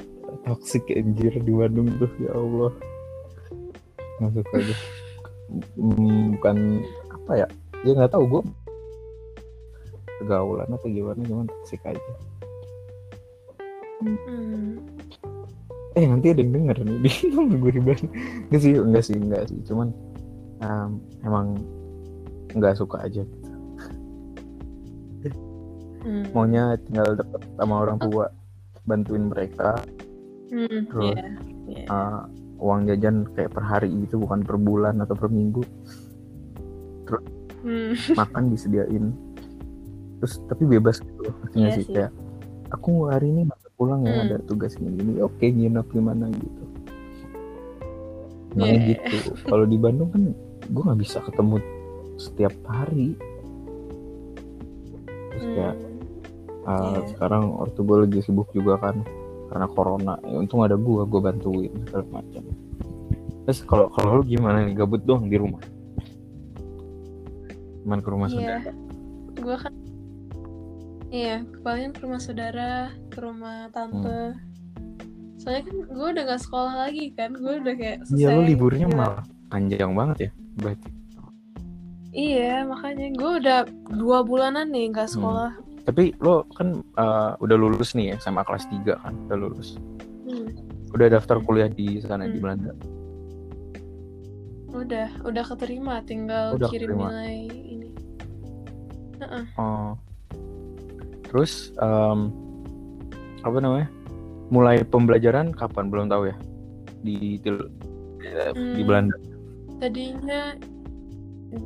[0.44, 2.72] toxic anjir di Bandung tuh ya Allah.
[4.20, 4.76] Nggak suka aja
[5.76, 7.48] bukan apa ya
[7.86, 8.42] ya nggak tahu gue
[10.20, 12.14] pergaulan atau gimana cuman toxic aja
[13.98, 14.78] Hmm.
[15.98, 17.98] eh nanti ada yang denger nih nomor gue riban
[18.46, 19.90] enggak sih enggak sih enggak sih cuman
[20.62, 21.58] um, emang
[22.54, 23.26] nggak suka aja
[25.98, 26.24] Hmm.
[26.32, 28.32] maunya tinggal deket sama orang tua
[28.86, 29.76] bantuin mereka
[30.48, 30.88] Hmm.
[30.88, 31.12] Terus?
[31.12, 31.26] Iya.
[31.68, 31.84] Iya.
[31.92, 32.22] uh,
[32.58, 35.62] uang jajan kayak per hari gitu bukan per bulan atau per minggu
[37.58, 37.98] Hmm.
[38.14, 39.12] makan disediain
[40.18, 41.94] terus tapi bebas gitu artinya Iya sih sih.
[41.94, 42.12] kayak
[42.70, 44.26] aku hari ini nggak pulang ya Hmm.
[44.26, 46.64] ada tugas ini ini oke nginep di mana gitu
[48.54, 48.98] Emangnya Iya.
[49.10, 50.24] gitu kalau di Bandung kan
[50.64, 51.56] gue nggak bisa ketemu
[52.16, 53.14] setiap hari
[55.28, 56.68] terus kayak Hmm.
[56.68, 57.02] uh, Iya.
[57.10, 59.02] sekarang ortu gue lagi sibuk juga kan
[59.48, 60.14] karena corona.
[60.22, 62.44] Ya, untung ada gue gue bantuin segala macam.
[63.44, 64.76] Terus kalau kalau lu gimana nih?
[64.76, 65.64] Gabut doang di rumah?
[67.84, 68.36] Cuman ke rumah Iya.
[68.36, 68.72] saudara.
[69.38, 69.74] Gue kan
[71.08, 72.72] iya palingan ke rumah saudara
[73.08, 74.36] ke rumah tante.
[75.40, 78.88] Soalnya kan gue udah gak sekolah lagi kan gue udah kayak selesai iya lu liburnya
[78.88, 78.98] Gila.
[79.00, 80.90] malah panjang banget ya berarti.
[82.12, 83.60] Iya makanya gue udah
[83.96, 85.54] dua bulanan nih gak sekolah
[85.88, 89.80] tapi lo kan uh, udah lulus nih ya sama kelas 3 kan udah lulus
[90.28, 90.52] Hmm.
[90.92, 92.44] udah daftar kuliah di sana di Hmm.
[92.44, 92.74] Belanda
[94.70, 97.08] udah udah keterima tinggal Udah kirim keterima.
[97.10, 97.90] nilai ini
[99.58, 99.98] Oh.
[101.26, 102.30] Terus em,
[103.42, 103.90] apa namanya?
[104.48, 106.38] Mulai pembelajaran kapan belum tahu ya?
[107.02, 107.50] Di di
[108.54, 108.86] Hmm.
[108.86, 109.18] Belanda.
[109.78, 110.54] tadinya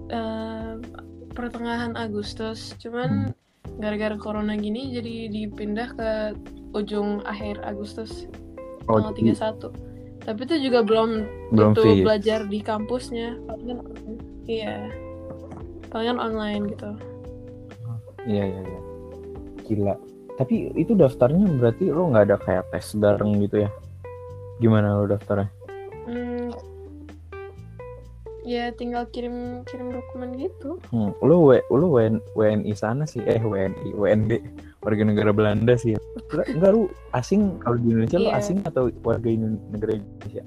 [0.07, 0.73] eh,
[1.31, 3.35] pertengahan Agustus cuman
[3.79, 6.09] gara-gara corona gini jadi dipindah ke
[6.73, 8.27] ujung akhir Agustus
[8.89, 11.09] Oh, tanggal jadi 31 tapi itu juga belum
[11.53, 12.01] belum tentu fix.
[12.05, 13.77] belajar di kampusnya palingan
[14.45, 14.89] iya
[15.89, 16.91] palingan online gitu
[18.21, 18.79] Iya iya iya.
[19.65, 19.95] Gila.
[20.37, 23.69] Tapi itu daftarnya berarti lo nggak ada kayak tes bareng gitu ya?
[24.61, 25.49] Gimana lo daftarnya?
[28.41, 33.37] Ya tinggal kirim kirim dokumen gitu Hmm, lo W, lo WN, WNI sana sih, eh
[33.37, 34.31] WNI, WNB,
[34.81, 35.93] warga negara Belanda sih.
[36.33, 36.81] Enggak, enggak lu
[37.13, 38.37] asing kalau di Indonesia lo Iya.
[38.41, 39.29] asing atau warga
[39.69, 40.43] negara Indonesia?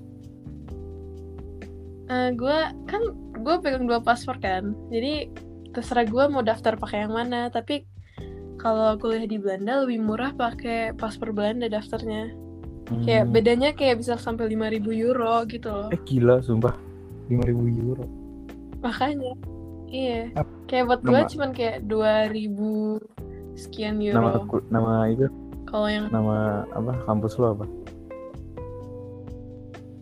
[2.34, 3.02] gue kan
[3.42, 5.28] gue pegang dua paspor kan jadi
[5.74, 7.88] terserah gue mau daftar pakai yang mana tapi
[8.56, 12.30] kalau kuliah di Belanda lebih murah pakai paspor Belanda daftarnya
[13.02, 13.32] kayak Hmm.
[13.32, 16.76] bedanya kayak bisa sampai 5000 euro gitu loh Eh gila, sumpah.
[17.26, 17.48] 5000
[17.80, 18.04] euro.
[18.78, 19.32] makanya
[19.86, 23.00] iya Ap- kayak buat gue nama- cuman kayak 2000
[23.54, 25.26] sekian Nama euro ku- nama itu
[25.64, 27.66] kalau yang nama apa kampus lo apa?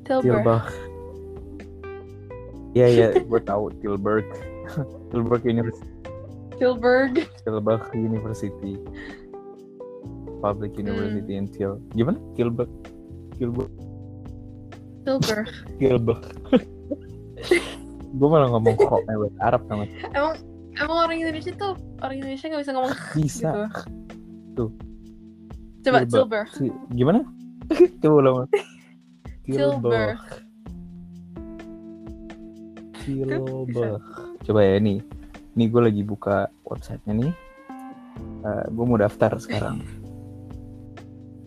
[0.02, 0.66] Tilburg Tilburg.
[2.72, 4.26] Iya iya, gue tahu Tilburg.
[5.10, 5.88] Tilburg University.
[6.56, 8.74] Tilburg Tilburg University.
[10.40, 11.78] Public University in Til.
[11.92, 12.18] Gimana?
[12.34, 12.68] Tilburg.
[13.36, 13.70] Tilburg.
[15.02, 16.22] Tilburg Tilburg.
[18.12, 20.34] gue malah ngomong kok lewat Arab sama emang
[20.74, 23.50] emang orang Indonesia tuh orang Indonesia nggak bisa ngomong bisa.
[23.50, 23.62] gitu
[24.52, 24.70] Tuh.
[25.82, 26.08] coba Tilburg.
[26.12, 27.20] Tilburg Si- Gimana?
[28.02, 28.36] Coba ulang.
[29.42, 30.20] Tilburg
[33.02, 34.02] Tilburg.
[34.42, 35.00] Coba ya nih.
[35.52, 37.32] Nih gue lagi buka websitenya nih.
[38.68, 39.80] gue mau daftar sekarang.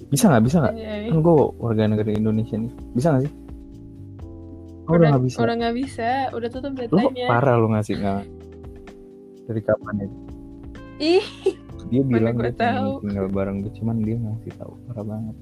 [0.09, 0.43] Bisa nggak?
[0.43, 0.75] Bisa nggak?
[0.75, 1.09] Iya, iya.
[1.13, 2.71] Kan gue warga negara Indonesia nih.
[2.91, 3.33] Bisa nggak sih?
[4.85, 5.37] Oh, udah nggak bisa.
[5.41, 8.23] udah nggak bisa udah tutup deadline-nya parah lo ngasih nggak?
[9.45, 10.07] Dari kapan ya?
[10.97, 11.25] ih
[11.85, 13.01] Dia bilang gue tahu.
[13.01, 15.35] tinggal bareng gue, cuman dia ngasih tahu parah banget.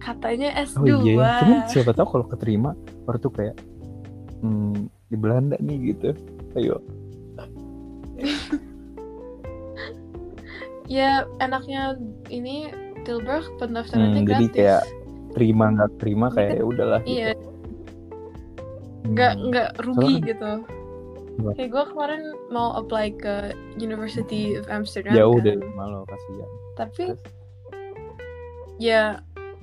[0.00, 1.32] katanya S2 Oh iya, ya.
[1.44, 2.72] cuman siapa tahu kalau keterima
[3.04, 3.56] baru tuh kayak
[4.40, 6.16] hmm, di Belanda nih gitu.
[6.56, 6.80] Ayo.
[10.88, 12.72] ya enaknya ini
[13.04, 14.82] Tilburg pendaftarannya Hmm, jadi gratis kayak
[15.30, 17.39] terima nggak terima kayak ya udahlah gitu.
[19.10, 19.44] Iya nggak Hmm.
[19.48, 20.52] nggak rugi Soalnya gitu
[21.32, 21.52] Iya.
[21.56, 23.34] kayak gue kemarin mau apply ke
[23.76, 25.44] University of Amsterdam jauh kan.
[25.46, 26.50] dari rumah lo kasihan.
[26.74, 27.20] tapi Terus?
[28.76, 29.02] ya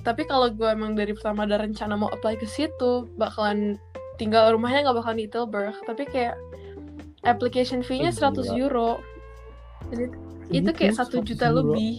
[0.02, 3.78] tapi kalau gue emang dari pertama ada rencana mau apply ke situ bakalan
[4.16, 6.34] tinggal rumahnya nggak bakalan di Tilburg tapi kayak
[7.24, 8.58] application fee-nya Oh, 100 gila.
[8.58, 8.92] euro
[9.88, 10.06] jadi
[10.50, 11.58] itu kayak satu 100 juta euro.
[11.68, 11.96] lebih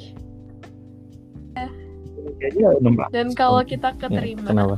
[2.39, 3.11] Kayaknya 600.
[3.11, 4.77] dan kalau kita ya, keterima kenapa?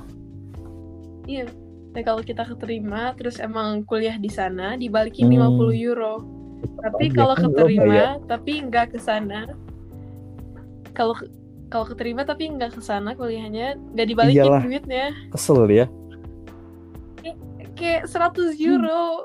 [1.25, 1.45] iya
[1.91, 5.59] dan kalau kita keterima terus emang kuliah di sana dibalikin Hmm.
[5.59, 6.15] 50 euro
[6.79, 8.11] tapi aja, kalau keterima bayar.
[8.29, 9.49] tapi nggak ke sana
[10.93, 11.15] kalau
[11.67, 14.63] kalau keterima tapi nggak ke sana kuliahnya nggak dibalikin Iyalah.
[14.63, 15.87] duitnya Kesel ya.
[17.75, 19.25] kayak 100 euro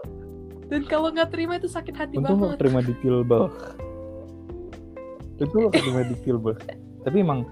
[0.72, 3.52] dan kalau nggak terima itu sakit hati Untung banget terima di Tilburg.
[5.36, 6.64] Itu terima di Tilburg.
[7.04, 7.44] Tapi emang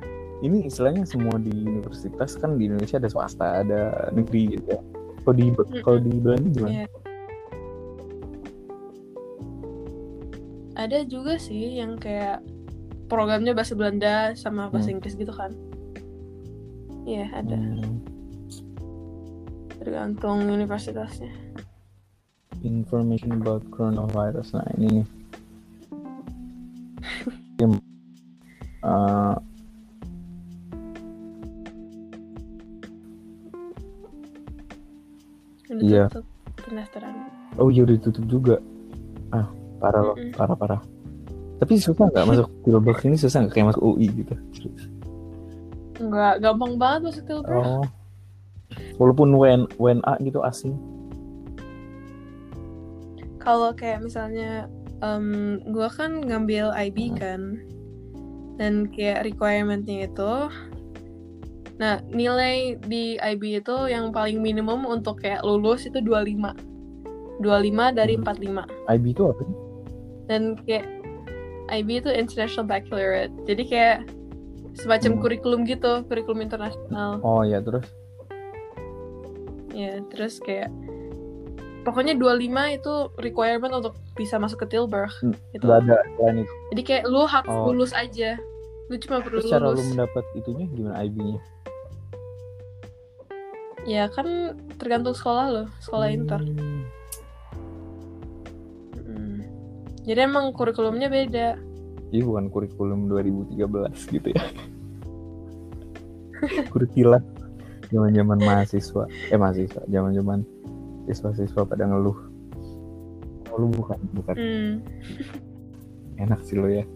[0.42, 4.82] ini istilahnya semua di universitas kan di Indonesia ada swasta, ada negeri gitu ya.
[5.24, 5.46] Kalau di
[5.82, 6.72] kalau di Belanda gimana?
[6.74, 6.88] Iya.
[10.74, 12.42] ada juga sih yang kayak
[13.06, 14.98] programnya bahasa Belanda sama bahasa Hmm.
[14.98, 15.54] Inggris gitu kan
[17.06, 18.02] iya ada Hmm,
[19.78, 21.30] tergantung universitasnya
[22.64, 24.56] information about coronavirus.
[24.56, 25.08] Nah ini nih.
[35.94, 36.06] Iya.
[36.10, 36.26] tutup
[36.60, 37.14] pendaftaran
[37.56, 38.56] oh iya udah ditutup juga.
[39.30, 39.46] Ah
[39.78, 40.34] parah loh, Mm-mm.
[40.34, 40.82] parah parah.
[41.56, 44.34] Tapi susah nggak masuk Tilburg ini susah nggak kayak masuk UI gitu?
[45.96, 47.86] nggak gampang banget masuk Tilburg Oh.
[48.96, 50.74] Walaupun WN, WNA gitu asing.
[53.38, 54.72] kalau kayak misalnya
[55.04, 55.26] em
[55.62, 57.18] gue kan ngambil IB Hmm.
[57.20, 57.42] kan
[58.56, 60.32] dan kayak requirementnya itu
[61.74, 66.54] nah nilai di IB itu yang paling minimum untuk kayak lulus itu 25
[67.40, 67.44] 25
[67.92, 68.24] dari Hmm.
[68.24, 69.56] 45 IB itu apa sih?
[70.24, 70.86] dan kayak
[71.70, 73.98] IB itu International Baccalaureate jadi kayak
[74.76, 75.22] semacam Hmm.
[75.22, 77.86] kurikulum gitu kurikulum internasional Oh ya terus.
[79.72, 80.70] ya terus kayak
[81.82, 82.40] pokoknya 25
[82.72, 86.54] itu requirement untuk bisa masuk ke Tilburg Hmm, gitu Gak ada selain itu.
[86.70, 87.66] Jadi kayak lu harus Oh.
[87.68, 88.38] lulus aja.
[88.86, 89.90] Lu cuma perlu Terus cara lu lulus.
[89.90, 91.42] mendapat itunya gimana IB-nya?
[93.84, 96.40] Ya kan tergantung sekolah lo, sekolah inter.
[96.40, 96.84] Hmm.
[99.04, 99.40] Mm.
[100.08, 101.60] Jadi emang kurikulumnya beda.
[102.14, 104.44] Iya bukan kurikulum 2013 gitu ya.
[106.74, 107.24] Kurikulum
[107.92, 109.04] zaman-zaman mahasiswa.
[109.32, 110.48] Eh mahasiswa, zaman-zaman
[111.12, 112.18] siswa-siswa pada ngeluh.
[113.52, 114.36] Oh, lu bukan, bukan.
[114.36, 114.72] Hmm.
[116.18, 116.88] Enak sih lo ya.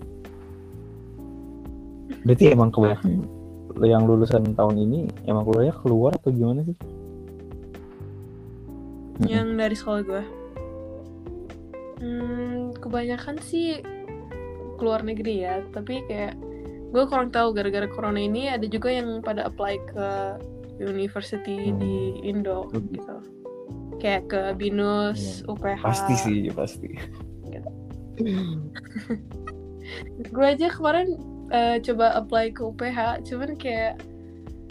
[2.23, 3.36] Berarti emang kebanyakan lo
[3.85, 6.77] yang lulusan tahun ini emang kuliahnya keluar atau gimana sih?
[9.25, 10.23] Yang dari sekolah gue.
[11.97, 13.81] Hmm, kebanyakan sih
[14.77, 16.37] keluar negeri ya, tapi kayak
[16.93, 20.07] gue kurang tahu gara-gara corona ini ada juga yang pada apply ke
[20.77, 21.81] university Hmm.
[21.81, 22.85] di Indo Hmm.
[22.93, 23.17] gitu.
[23.97, 25.81] Kayak ke BINUS, UPH.
[25.81, 26.93] Pasti sih, pasti.
[30.33, 31.17] gue aja kemarin
[31.49, 33.99] eh, coba apply ke UPH cuman kayak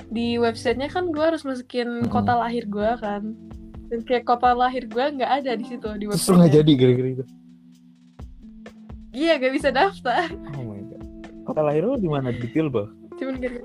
[0.07, 2.09] di websitenya kan gue harus masukin Mm-mm.
[2.09, 3.35] kota lahir gue kan
[3.87, 7.11] dan kayak kota lahir gue nggak ada di situ di Terus lu nggak jadi gara-gara
[7.13, 7.25] itu.
[9.11, 11.03] iya gak bisa daftar Oh my god.
[11.43, 12.31] Kota lahir lu di mana?
[12.31, 12.91] Di Tilburg?
[13.17, 13.61] cuman gara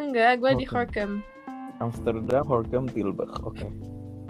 [0.00, 0.72] enggak gue di Oke.
[0.72, 1.10] Horkem
[1.78, 3.32] Amsterdam, Horkem, Tilburg.
[3.40, 3.64] Oke.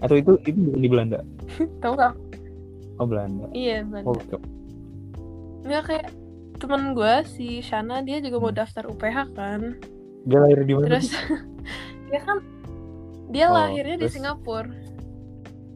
[0.01, 1.19] Atau itu itu di Belanda?
[1.83, 2.15] tau gak
[2.97, 3.47] Oh Belanda.
[3.53, 4.41] iya Belanda Horkem.
[5.61, 6.07] nggak kayak
[6.61, 9.81] temen gue si Shana dia juga mau daftar UPH kan
[10.23, 10.85] Dia lahir di mana?
[10.87, 11.09] terus
[12.09, 12.39] dia kan
[13.29, 14.15] dia Oh, lahirnya di terus?
[14.15, 14.69] Singapura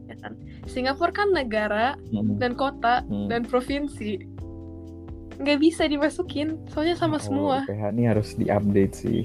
[0.05, 0.33] ya kan
[0.65, 2.37] Singapura kan negara Hmm.
[2.37, 3.27] dan kota Hmm.
[3.27, 4.21] dan provinsi
[5.35, 9.23] nggak bisa dimasukin soalnya sama Oh, semua UPH ini harus diupdate sih.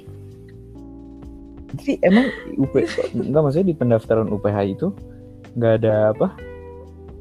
[1.70, 2.26] Jadi emang
[2.58, 2.74] UP
[3.14, 4.88] enggak maksudnya di pendaftaran UPH itu
[5.54, 6.34] nggak ada apa?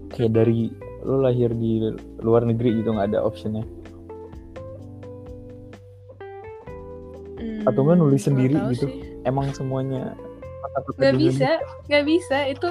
[0.09, 0.73] Kayak dari
[1.05, 1.85] lo lahir di
[2.19, 3.61] luar negeri gitu nggak ada optionnya
[7.39, 8.87] Hmm, atau nggak nulis sendiri gitu?
[8.87, 8.93] sih.
[9.23, 10.19] emang semuanya
[10.93, 11.49] nggak di bisa
[11.87, 12.69] nggak bisa itu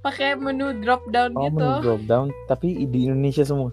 [0.00, 3.70] pakai menu drop down Oh, gitu menu drop down tapi di Indonesia semua.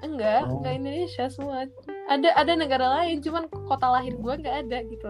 [0.00, 0.58] enggak Oh.
[0.58, 1.66] enggak Indonesia semua
[2.06, 5.06] ada ada negara lain cuman kota lahir gua nggak ada gitu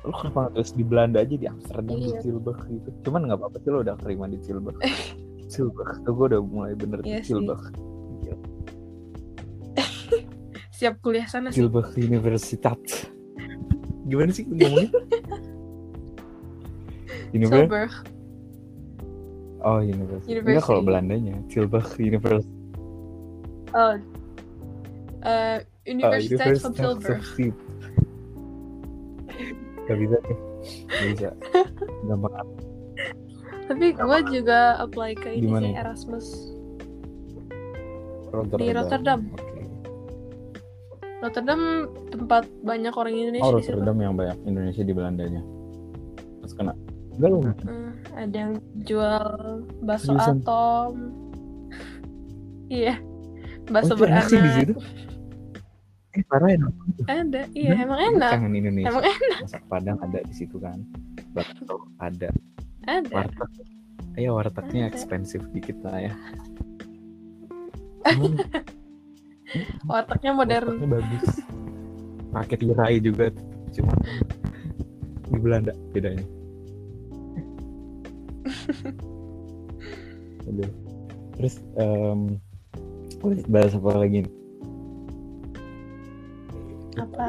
[0.00, 2.20] Lo kenapa nggak terus di Belanda aja di Amsterdam di Iya.
[2.22, 2.88] Tilburg gitu?
[3.02, 4.80] Cuman nggak apa-apa sih lo udah terima di Tilburg.
[5.52, 7.36] Tilburg, tuh gue udah mulai bener Iya di sih.
[10.80, 12.80] Siap kuliah sana sih Tilburg Universitat.
[14.08, 14.88] Gimana sih ngomongnya?
[17.36, 17.68] Universitas.
[17.68, 17.92] Tilburg
[19.60, 20.24] Oh, Universitas.
[20.24, 20.64] Enggak University.
[20.64, 22.48] kalau Belandanya, Tilburg Universitas.
[23.70, 23.94] oh
[25.20, 27.52] eh Universiteit van Universitas Tilburg of Tilburg.
[29.84, 30.38] Gak bisa nih.
[30.88, 31.28] Gak bisa.
[32.08, 32.56] Gampang amat.
[33.68, 35.72] tapi gua juga apply ke Di ini mana sih?
[35.76, 36.26] Erasmus
[38.32, 38.74] Rotterdam.
[38.74, 39.20] Rotterdam.
[39.30, 39.49] Oke.
[41.20, 41.60] Rotterdam
[42.08, 43.54] tempat banyak orang Indonesia Oh.
[43.54, 45.42] Rotterdam yang banyak Indonesia di Belandanya.
[46.40, 46.72] Terus kena.
[47.12, 47.38] Enggak lu.
[47.44, 49.24] Hmm, ada yang jual
[49.82, 50.40] bakso Seriusan?
[50.40, 50.92] atom.
[52.72, 52.96] iya.
[53.66, 54.58] Bakso oh, enak sih di beranak.
[54.58, 54.74] situ.
[56.10, 56.72] Eh, parah enak.
[57.06, 57.40] Ada.
[57.52, 58.30] Iya, Hmm, emang enak.
[58.34, 58.88] Kangen Indonesia.
[58.90, 59.04] Emang
[59.38, 60.80] Masak Padang ada di situ kan.
[61.30, 62.26] bakso ada
[62.82, 63.22] Ada.
[63.22, 63.50] warteg
[64.18, 64.90] ya wartegnya Ada.
[64.90, 66.12] ekspensif dikit lah ya
[69.88, 70.76] Wartegnya modern.
[70.76, 71.26] wartegnya bagus
[72.30, 73.24] pakai tirai juga
[73.70, 73.92] cuma
[75.26, 76.24] di Belanda bedanya
[80.46, 80.70] Aduh.
[81.36, 82.38] terus em
[83.46, 84.32] bahas apa lagi nih?
[86.96, 87.26] Apa?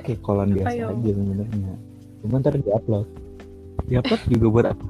[0.00, 0.86] kayak kolan biasa Ayo.
[0.92, 1.74] aja sebenarnya
[2.22, 3.08] cuma ntar di upload
[3.84, 4.86] di upload juga buat apa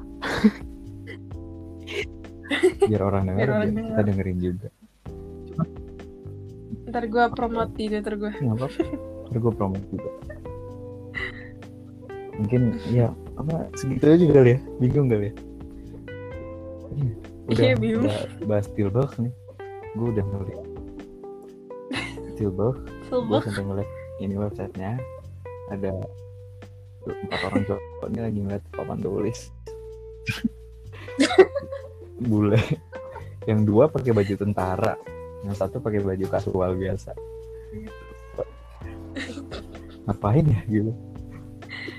[2.87, 4.05] biar orang denger Biar orang kita denger.
[4.07, 4.68] dengerin juga
[6.93, 8.32] Ntar gue promote di Twitter gue.
[8.36, 8.66] nggak apa
[9.32, 10.11] ntar gue promo juga.
[12.36, 12.62] Mungkin
[12.93, 13.09] ya
[13.40, 14.59] apa segitu aja kali ya.
[14.76, 15.32] Bingung kali ya.
[16.93, 17.12] Iya,
[17.49, 18.05] udah, Iya, bingung.
[18.05, 19.32] udah bahas Tilburg nih.
[19.97, 20.64] Gue udah ngeliat
[22.36, 22.76] Tilburg
[23.09, 23.90] gue sampai ngeliat
[24.20, 24.93] ini websitenya.
[25.72, 25.97] Ada
[27.09, 29.49] empat orang cowok ini lagi ngeliat papan tulis.
[32.28, 32.61] Bule.
[33.49, 34.93] Yang dua pakai baju tentara
[35.43, 37.12] yang satu pakai baju kasual biasa
[40.07, 40.93] ngapain ya gitu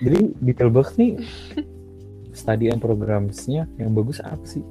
[0.04, 1.20] jadi di Telbox nih
[2.34, 4.64] study and programs-nya yang bagus apa sih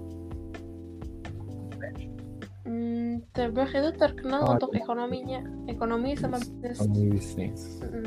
[2.63, 4.81] Hmm, Tilburg itu terkenal Oh, untuk iya.
[4.81, 6.79] ekonominya, ekonomi sama bisnis.
[6.81, 8.07] Ekonomi bisnis Mm-mm.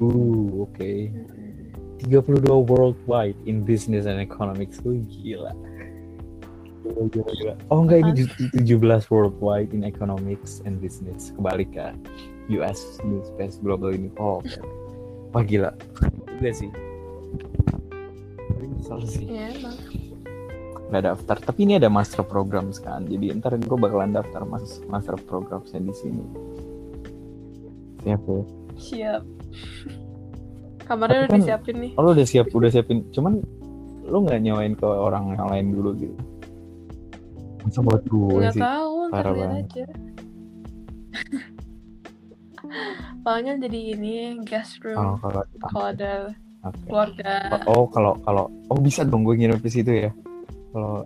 [0.00, 2.08] uh oke Mm-mm.
[2.08, 4.96] 32 worldwide in business and economics gila.
[5.04, 5.52] Gila,
[6.82, 7.54] gila, gila.
[7.68, 11.30] Oh enggak ini ju- 17 worldwide in economics and business.
[11.30, 12.00] Kebalik kan
[12.48, 14.60] US New Space Global ini oh oke.
[15.30, 15.70] wah gila.
[16.30, 16.70] Juga sih.
[18.56, 19.24] Nyesel sih.
[19.26, 19.76] Iya emang.
[20.90, 21.36] nggak daftar.
[21.40, 23.04] Tapi ini ada master program kan.
[23.04, 26.24] Jadi ntar gue bakalan daftar mas master programnya di sini.
[28.00, 28.42] Siap ya?
[28.74, 29.22] Siap.
[30.82, 31.92] Kamarnya Tapi udah kan- disiapin nih.
[31.94, 33.06] oh, lu udah siap udah siapin.
[33.12, 33.38] Cuman
[34.02, 36.16] lu nggak nyawain ke orang yang lain dulu gitu
[37.60, 39.64] masa buat gue Nggak sih tahu, parah banget.
[39.66, 39.84] aja.
[43.20, 46.12] Palingan jadi ini guest room oh kalau kalau ada
[46.62, 46.78] oke.
[46.86, 47.32] keluarga.
[47.66, 50.10] oh kalau kalau oh bisa dong gue nginep di situ ya
[50.70, 51.02] kalau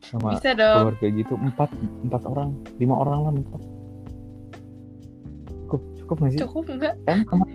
[0.00, 0.76] sama Bisa dong.
[0.90, 1.70] keluarga gitu empat
[2.02, 3.60] empat orang lima orang lah empat
[5.60, 6.94] cukup cukup nggak sih Cukup enggak?
[7.04, 7.46] kan kamar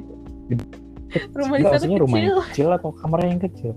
[1.13, 2.41] Rumah di sana maksudnya rumah yang kecil.
[2.47, 3.71] kecil atau kamarnya yang kecil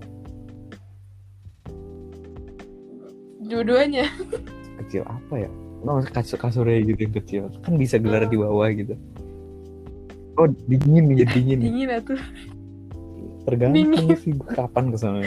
[3.47, 4.05] Dua-duanya.
[4.77, 8.29] kecil apa ya Nggak, kasur kasurnya gitu yang kecil kan bisa gelar Oh.
[8.29, 8.93] di bawah gitu
[10.35, 11.59] oh dingin jadi dingin.
[11.59, 12.19] Dingin atuh.
[13.43, 14.17] tergantung Dingin.
[14.17, 15.21] sih gue kapan ke sana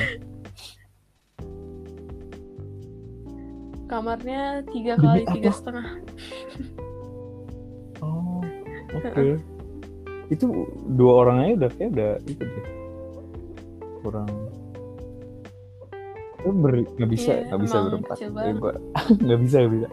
[3.87, 5.87] Kamarnya tiga kali tiga setengah.
[7.99, 8.39] oh
[8.95, 9.35] oke
[10.31, 10.47] itu
[10.95, 12.67] dua orang aja udah kayak udah itu deh
[14.01, 14.31] kurang
[16.41, 18.55] itu ber nggak bisa Iya, nggak bisa berempat Ya, banget.
[18.57, 18.73] gua
[19.25, 19.89] nggak bisa nggak bisa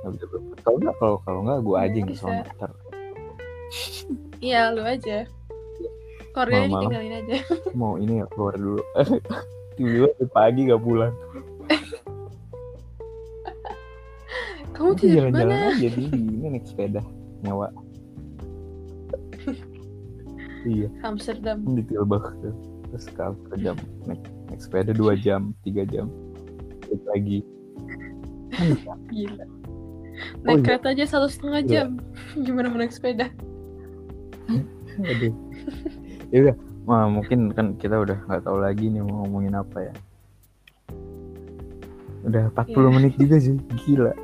[0.00, 2.16] nggak bisa berempat kalau nggak kalau kalau nggak gue aja yang Bisa.
[2.16, 2.70] ke sana ntar
[4.40, 5.18] Iya, lu aja.
[6.32, 6.82] Keluarganya Malam-malam.
[6.88, 7.36] tinggalin aja.
[7.78, 8.80] mau ini ya keluar dulu
[9.76, 11.14] tiba-tiba pagi gak pulang
[14.70, 15.68] Kamu tidur jalan-jalan mana?
[15.70, 17.02] aja di ini naik sepeda
[17.42, 17.68] nyawa
[20.62, 21.64] iya Amsterdam.
[21.66, 22.54] di tuh
[22.90, 23.06] terus
[23.48, 24.20] ke jam naik,
[24.50, 26.10] naik sepeda dua jam tiga jam
[26.82, 27.38] balik lagi
[29.08, 29.46] Gila.
[29.46, 30.64] Oh, Naik iya.
[30.66, 31.70] kereta aja satu setengah Iya.
[31.70, 31.88] jam.
[32.44, 33.30] Gimana mau naik sepeda?
[35.00, 35.32] aduh
[36.28, 39.94] ya udah Wah, mungkin kan kita udah nggak tahu lagi nih mau ngomongin apa ya
[42.20, 42.88] udah 40 Iya.
[42.90, 44.18] menit juga sih gila eh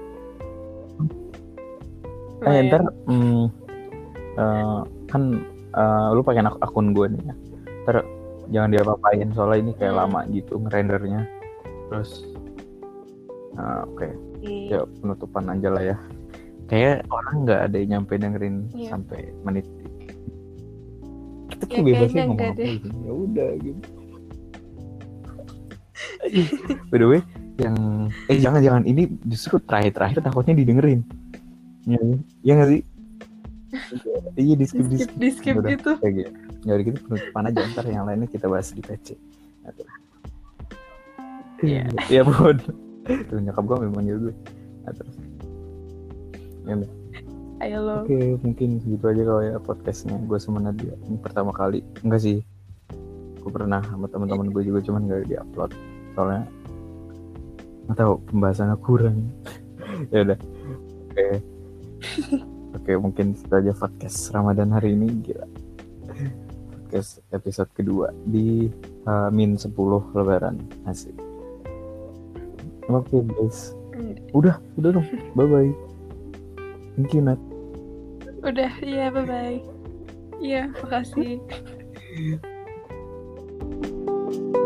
[2.42, 2.64] Lumayan.
[2.68, 3.42] ntar hmm,
[4.36, 5.22] eh, kan
[5.72, 7.34] eh, lu pakai ak- akun gue nih ya
[7.86, 7.96] ntar
[8.48, 10.00] jangan diapa-apain soalnya ini kayak Hmm.
[10.04, 11.20] lama gitu ngerendernya.
[11.88, 12.10] Terus?
[13.56, 14.08] Eh, oke.
[14.36, 14.78] Iya.
[14.78, 15.96] ya penutupan aja lah ya.
[16.66, 18.88] Kayak orang nggak ada yang nyampe dengerin Iya.
[18.92, 19.66] sampai menit.
[21.48, 23.88] Kita Ya, kayak bebas kayaknya ngomong enggak apa gitu ya udah gitu.
[26.90, 27.20] By the way
[27.56, 27.76] yang
[28.28, 28.82] eh jangan jangan.
[28.84, 31.00] Ini justru terakhir terakhir takutnya didengerin.
[31.86, 31.98] Ya
[32.42, 32.82] ya nggak sih?
[34.36, 35.96] Iya di skip di Di skip, di gitu.
[35.96, 36.30] kayak gitu
[36.64, 39.18] ya udah gitu penutupan aja ntar yang lainnya kita bahas di PC
[41.64, 41.88] Iya.
[42.12, 42.58] Iya bun
[43.06, 44.30] Tuh nyokap gue memang gitu
[44.84, 45.14] nah, terus.
[46.66, 46.90] Ya udah.
[47.62, 47.94] Ayo lo.
[48.04, 50.18] Oke mungkin segitu aja kalau ya podcastnya.
[50.26, 51.80] Gue sama Nadia Ini pertama kali.
[52.02, 52.42] Enggak sih.
[53.40, 55.70] Gue pernah sama teman-teman gue juga cuman gak diupload.
[56.12, 56.42] Soalnya
[57.86, 59.18] Nggak tahu pembahasannya kurang.
[60.12, 60.38] Ya udah.
[61.08, 61.26] Oke.
[62.76, 65.08] Oke mungkin itu aja podcast Ramadan hari ini.
[65.24, 65.65] Gila
[66.96, 68.72] podcast episode kedua di
[69.04, 69.68] uh, min 10
[70.16, 70.56] lebaran.
[70.88, 71.12] Asik.
[72.88, 73.76] Oke okay, guys.
[74.32, 75.04] Udah udah dong.
[75.36, 75.72] Bye bye
[76.96, 77.36] thank you Nat.
[78.40, 79.60] Udah iya bye bye
[80.40, 81.36] iya makasih.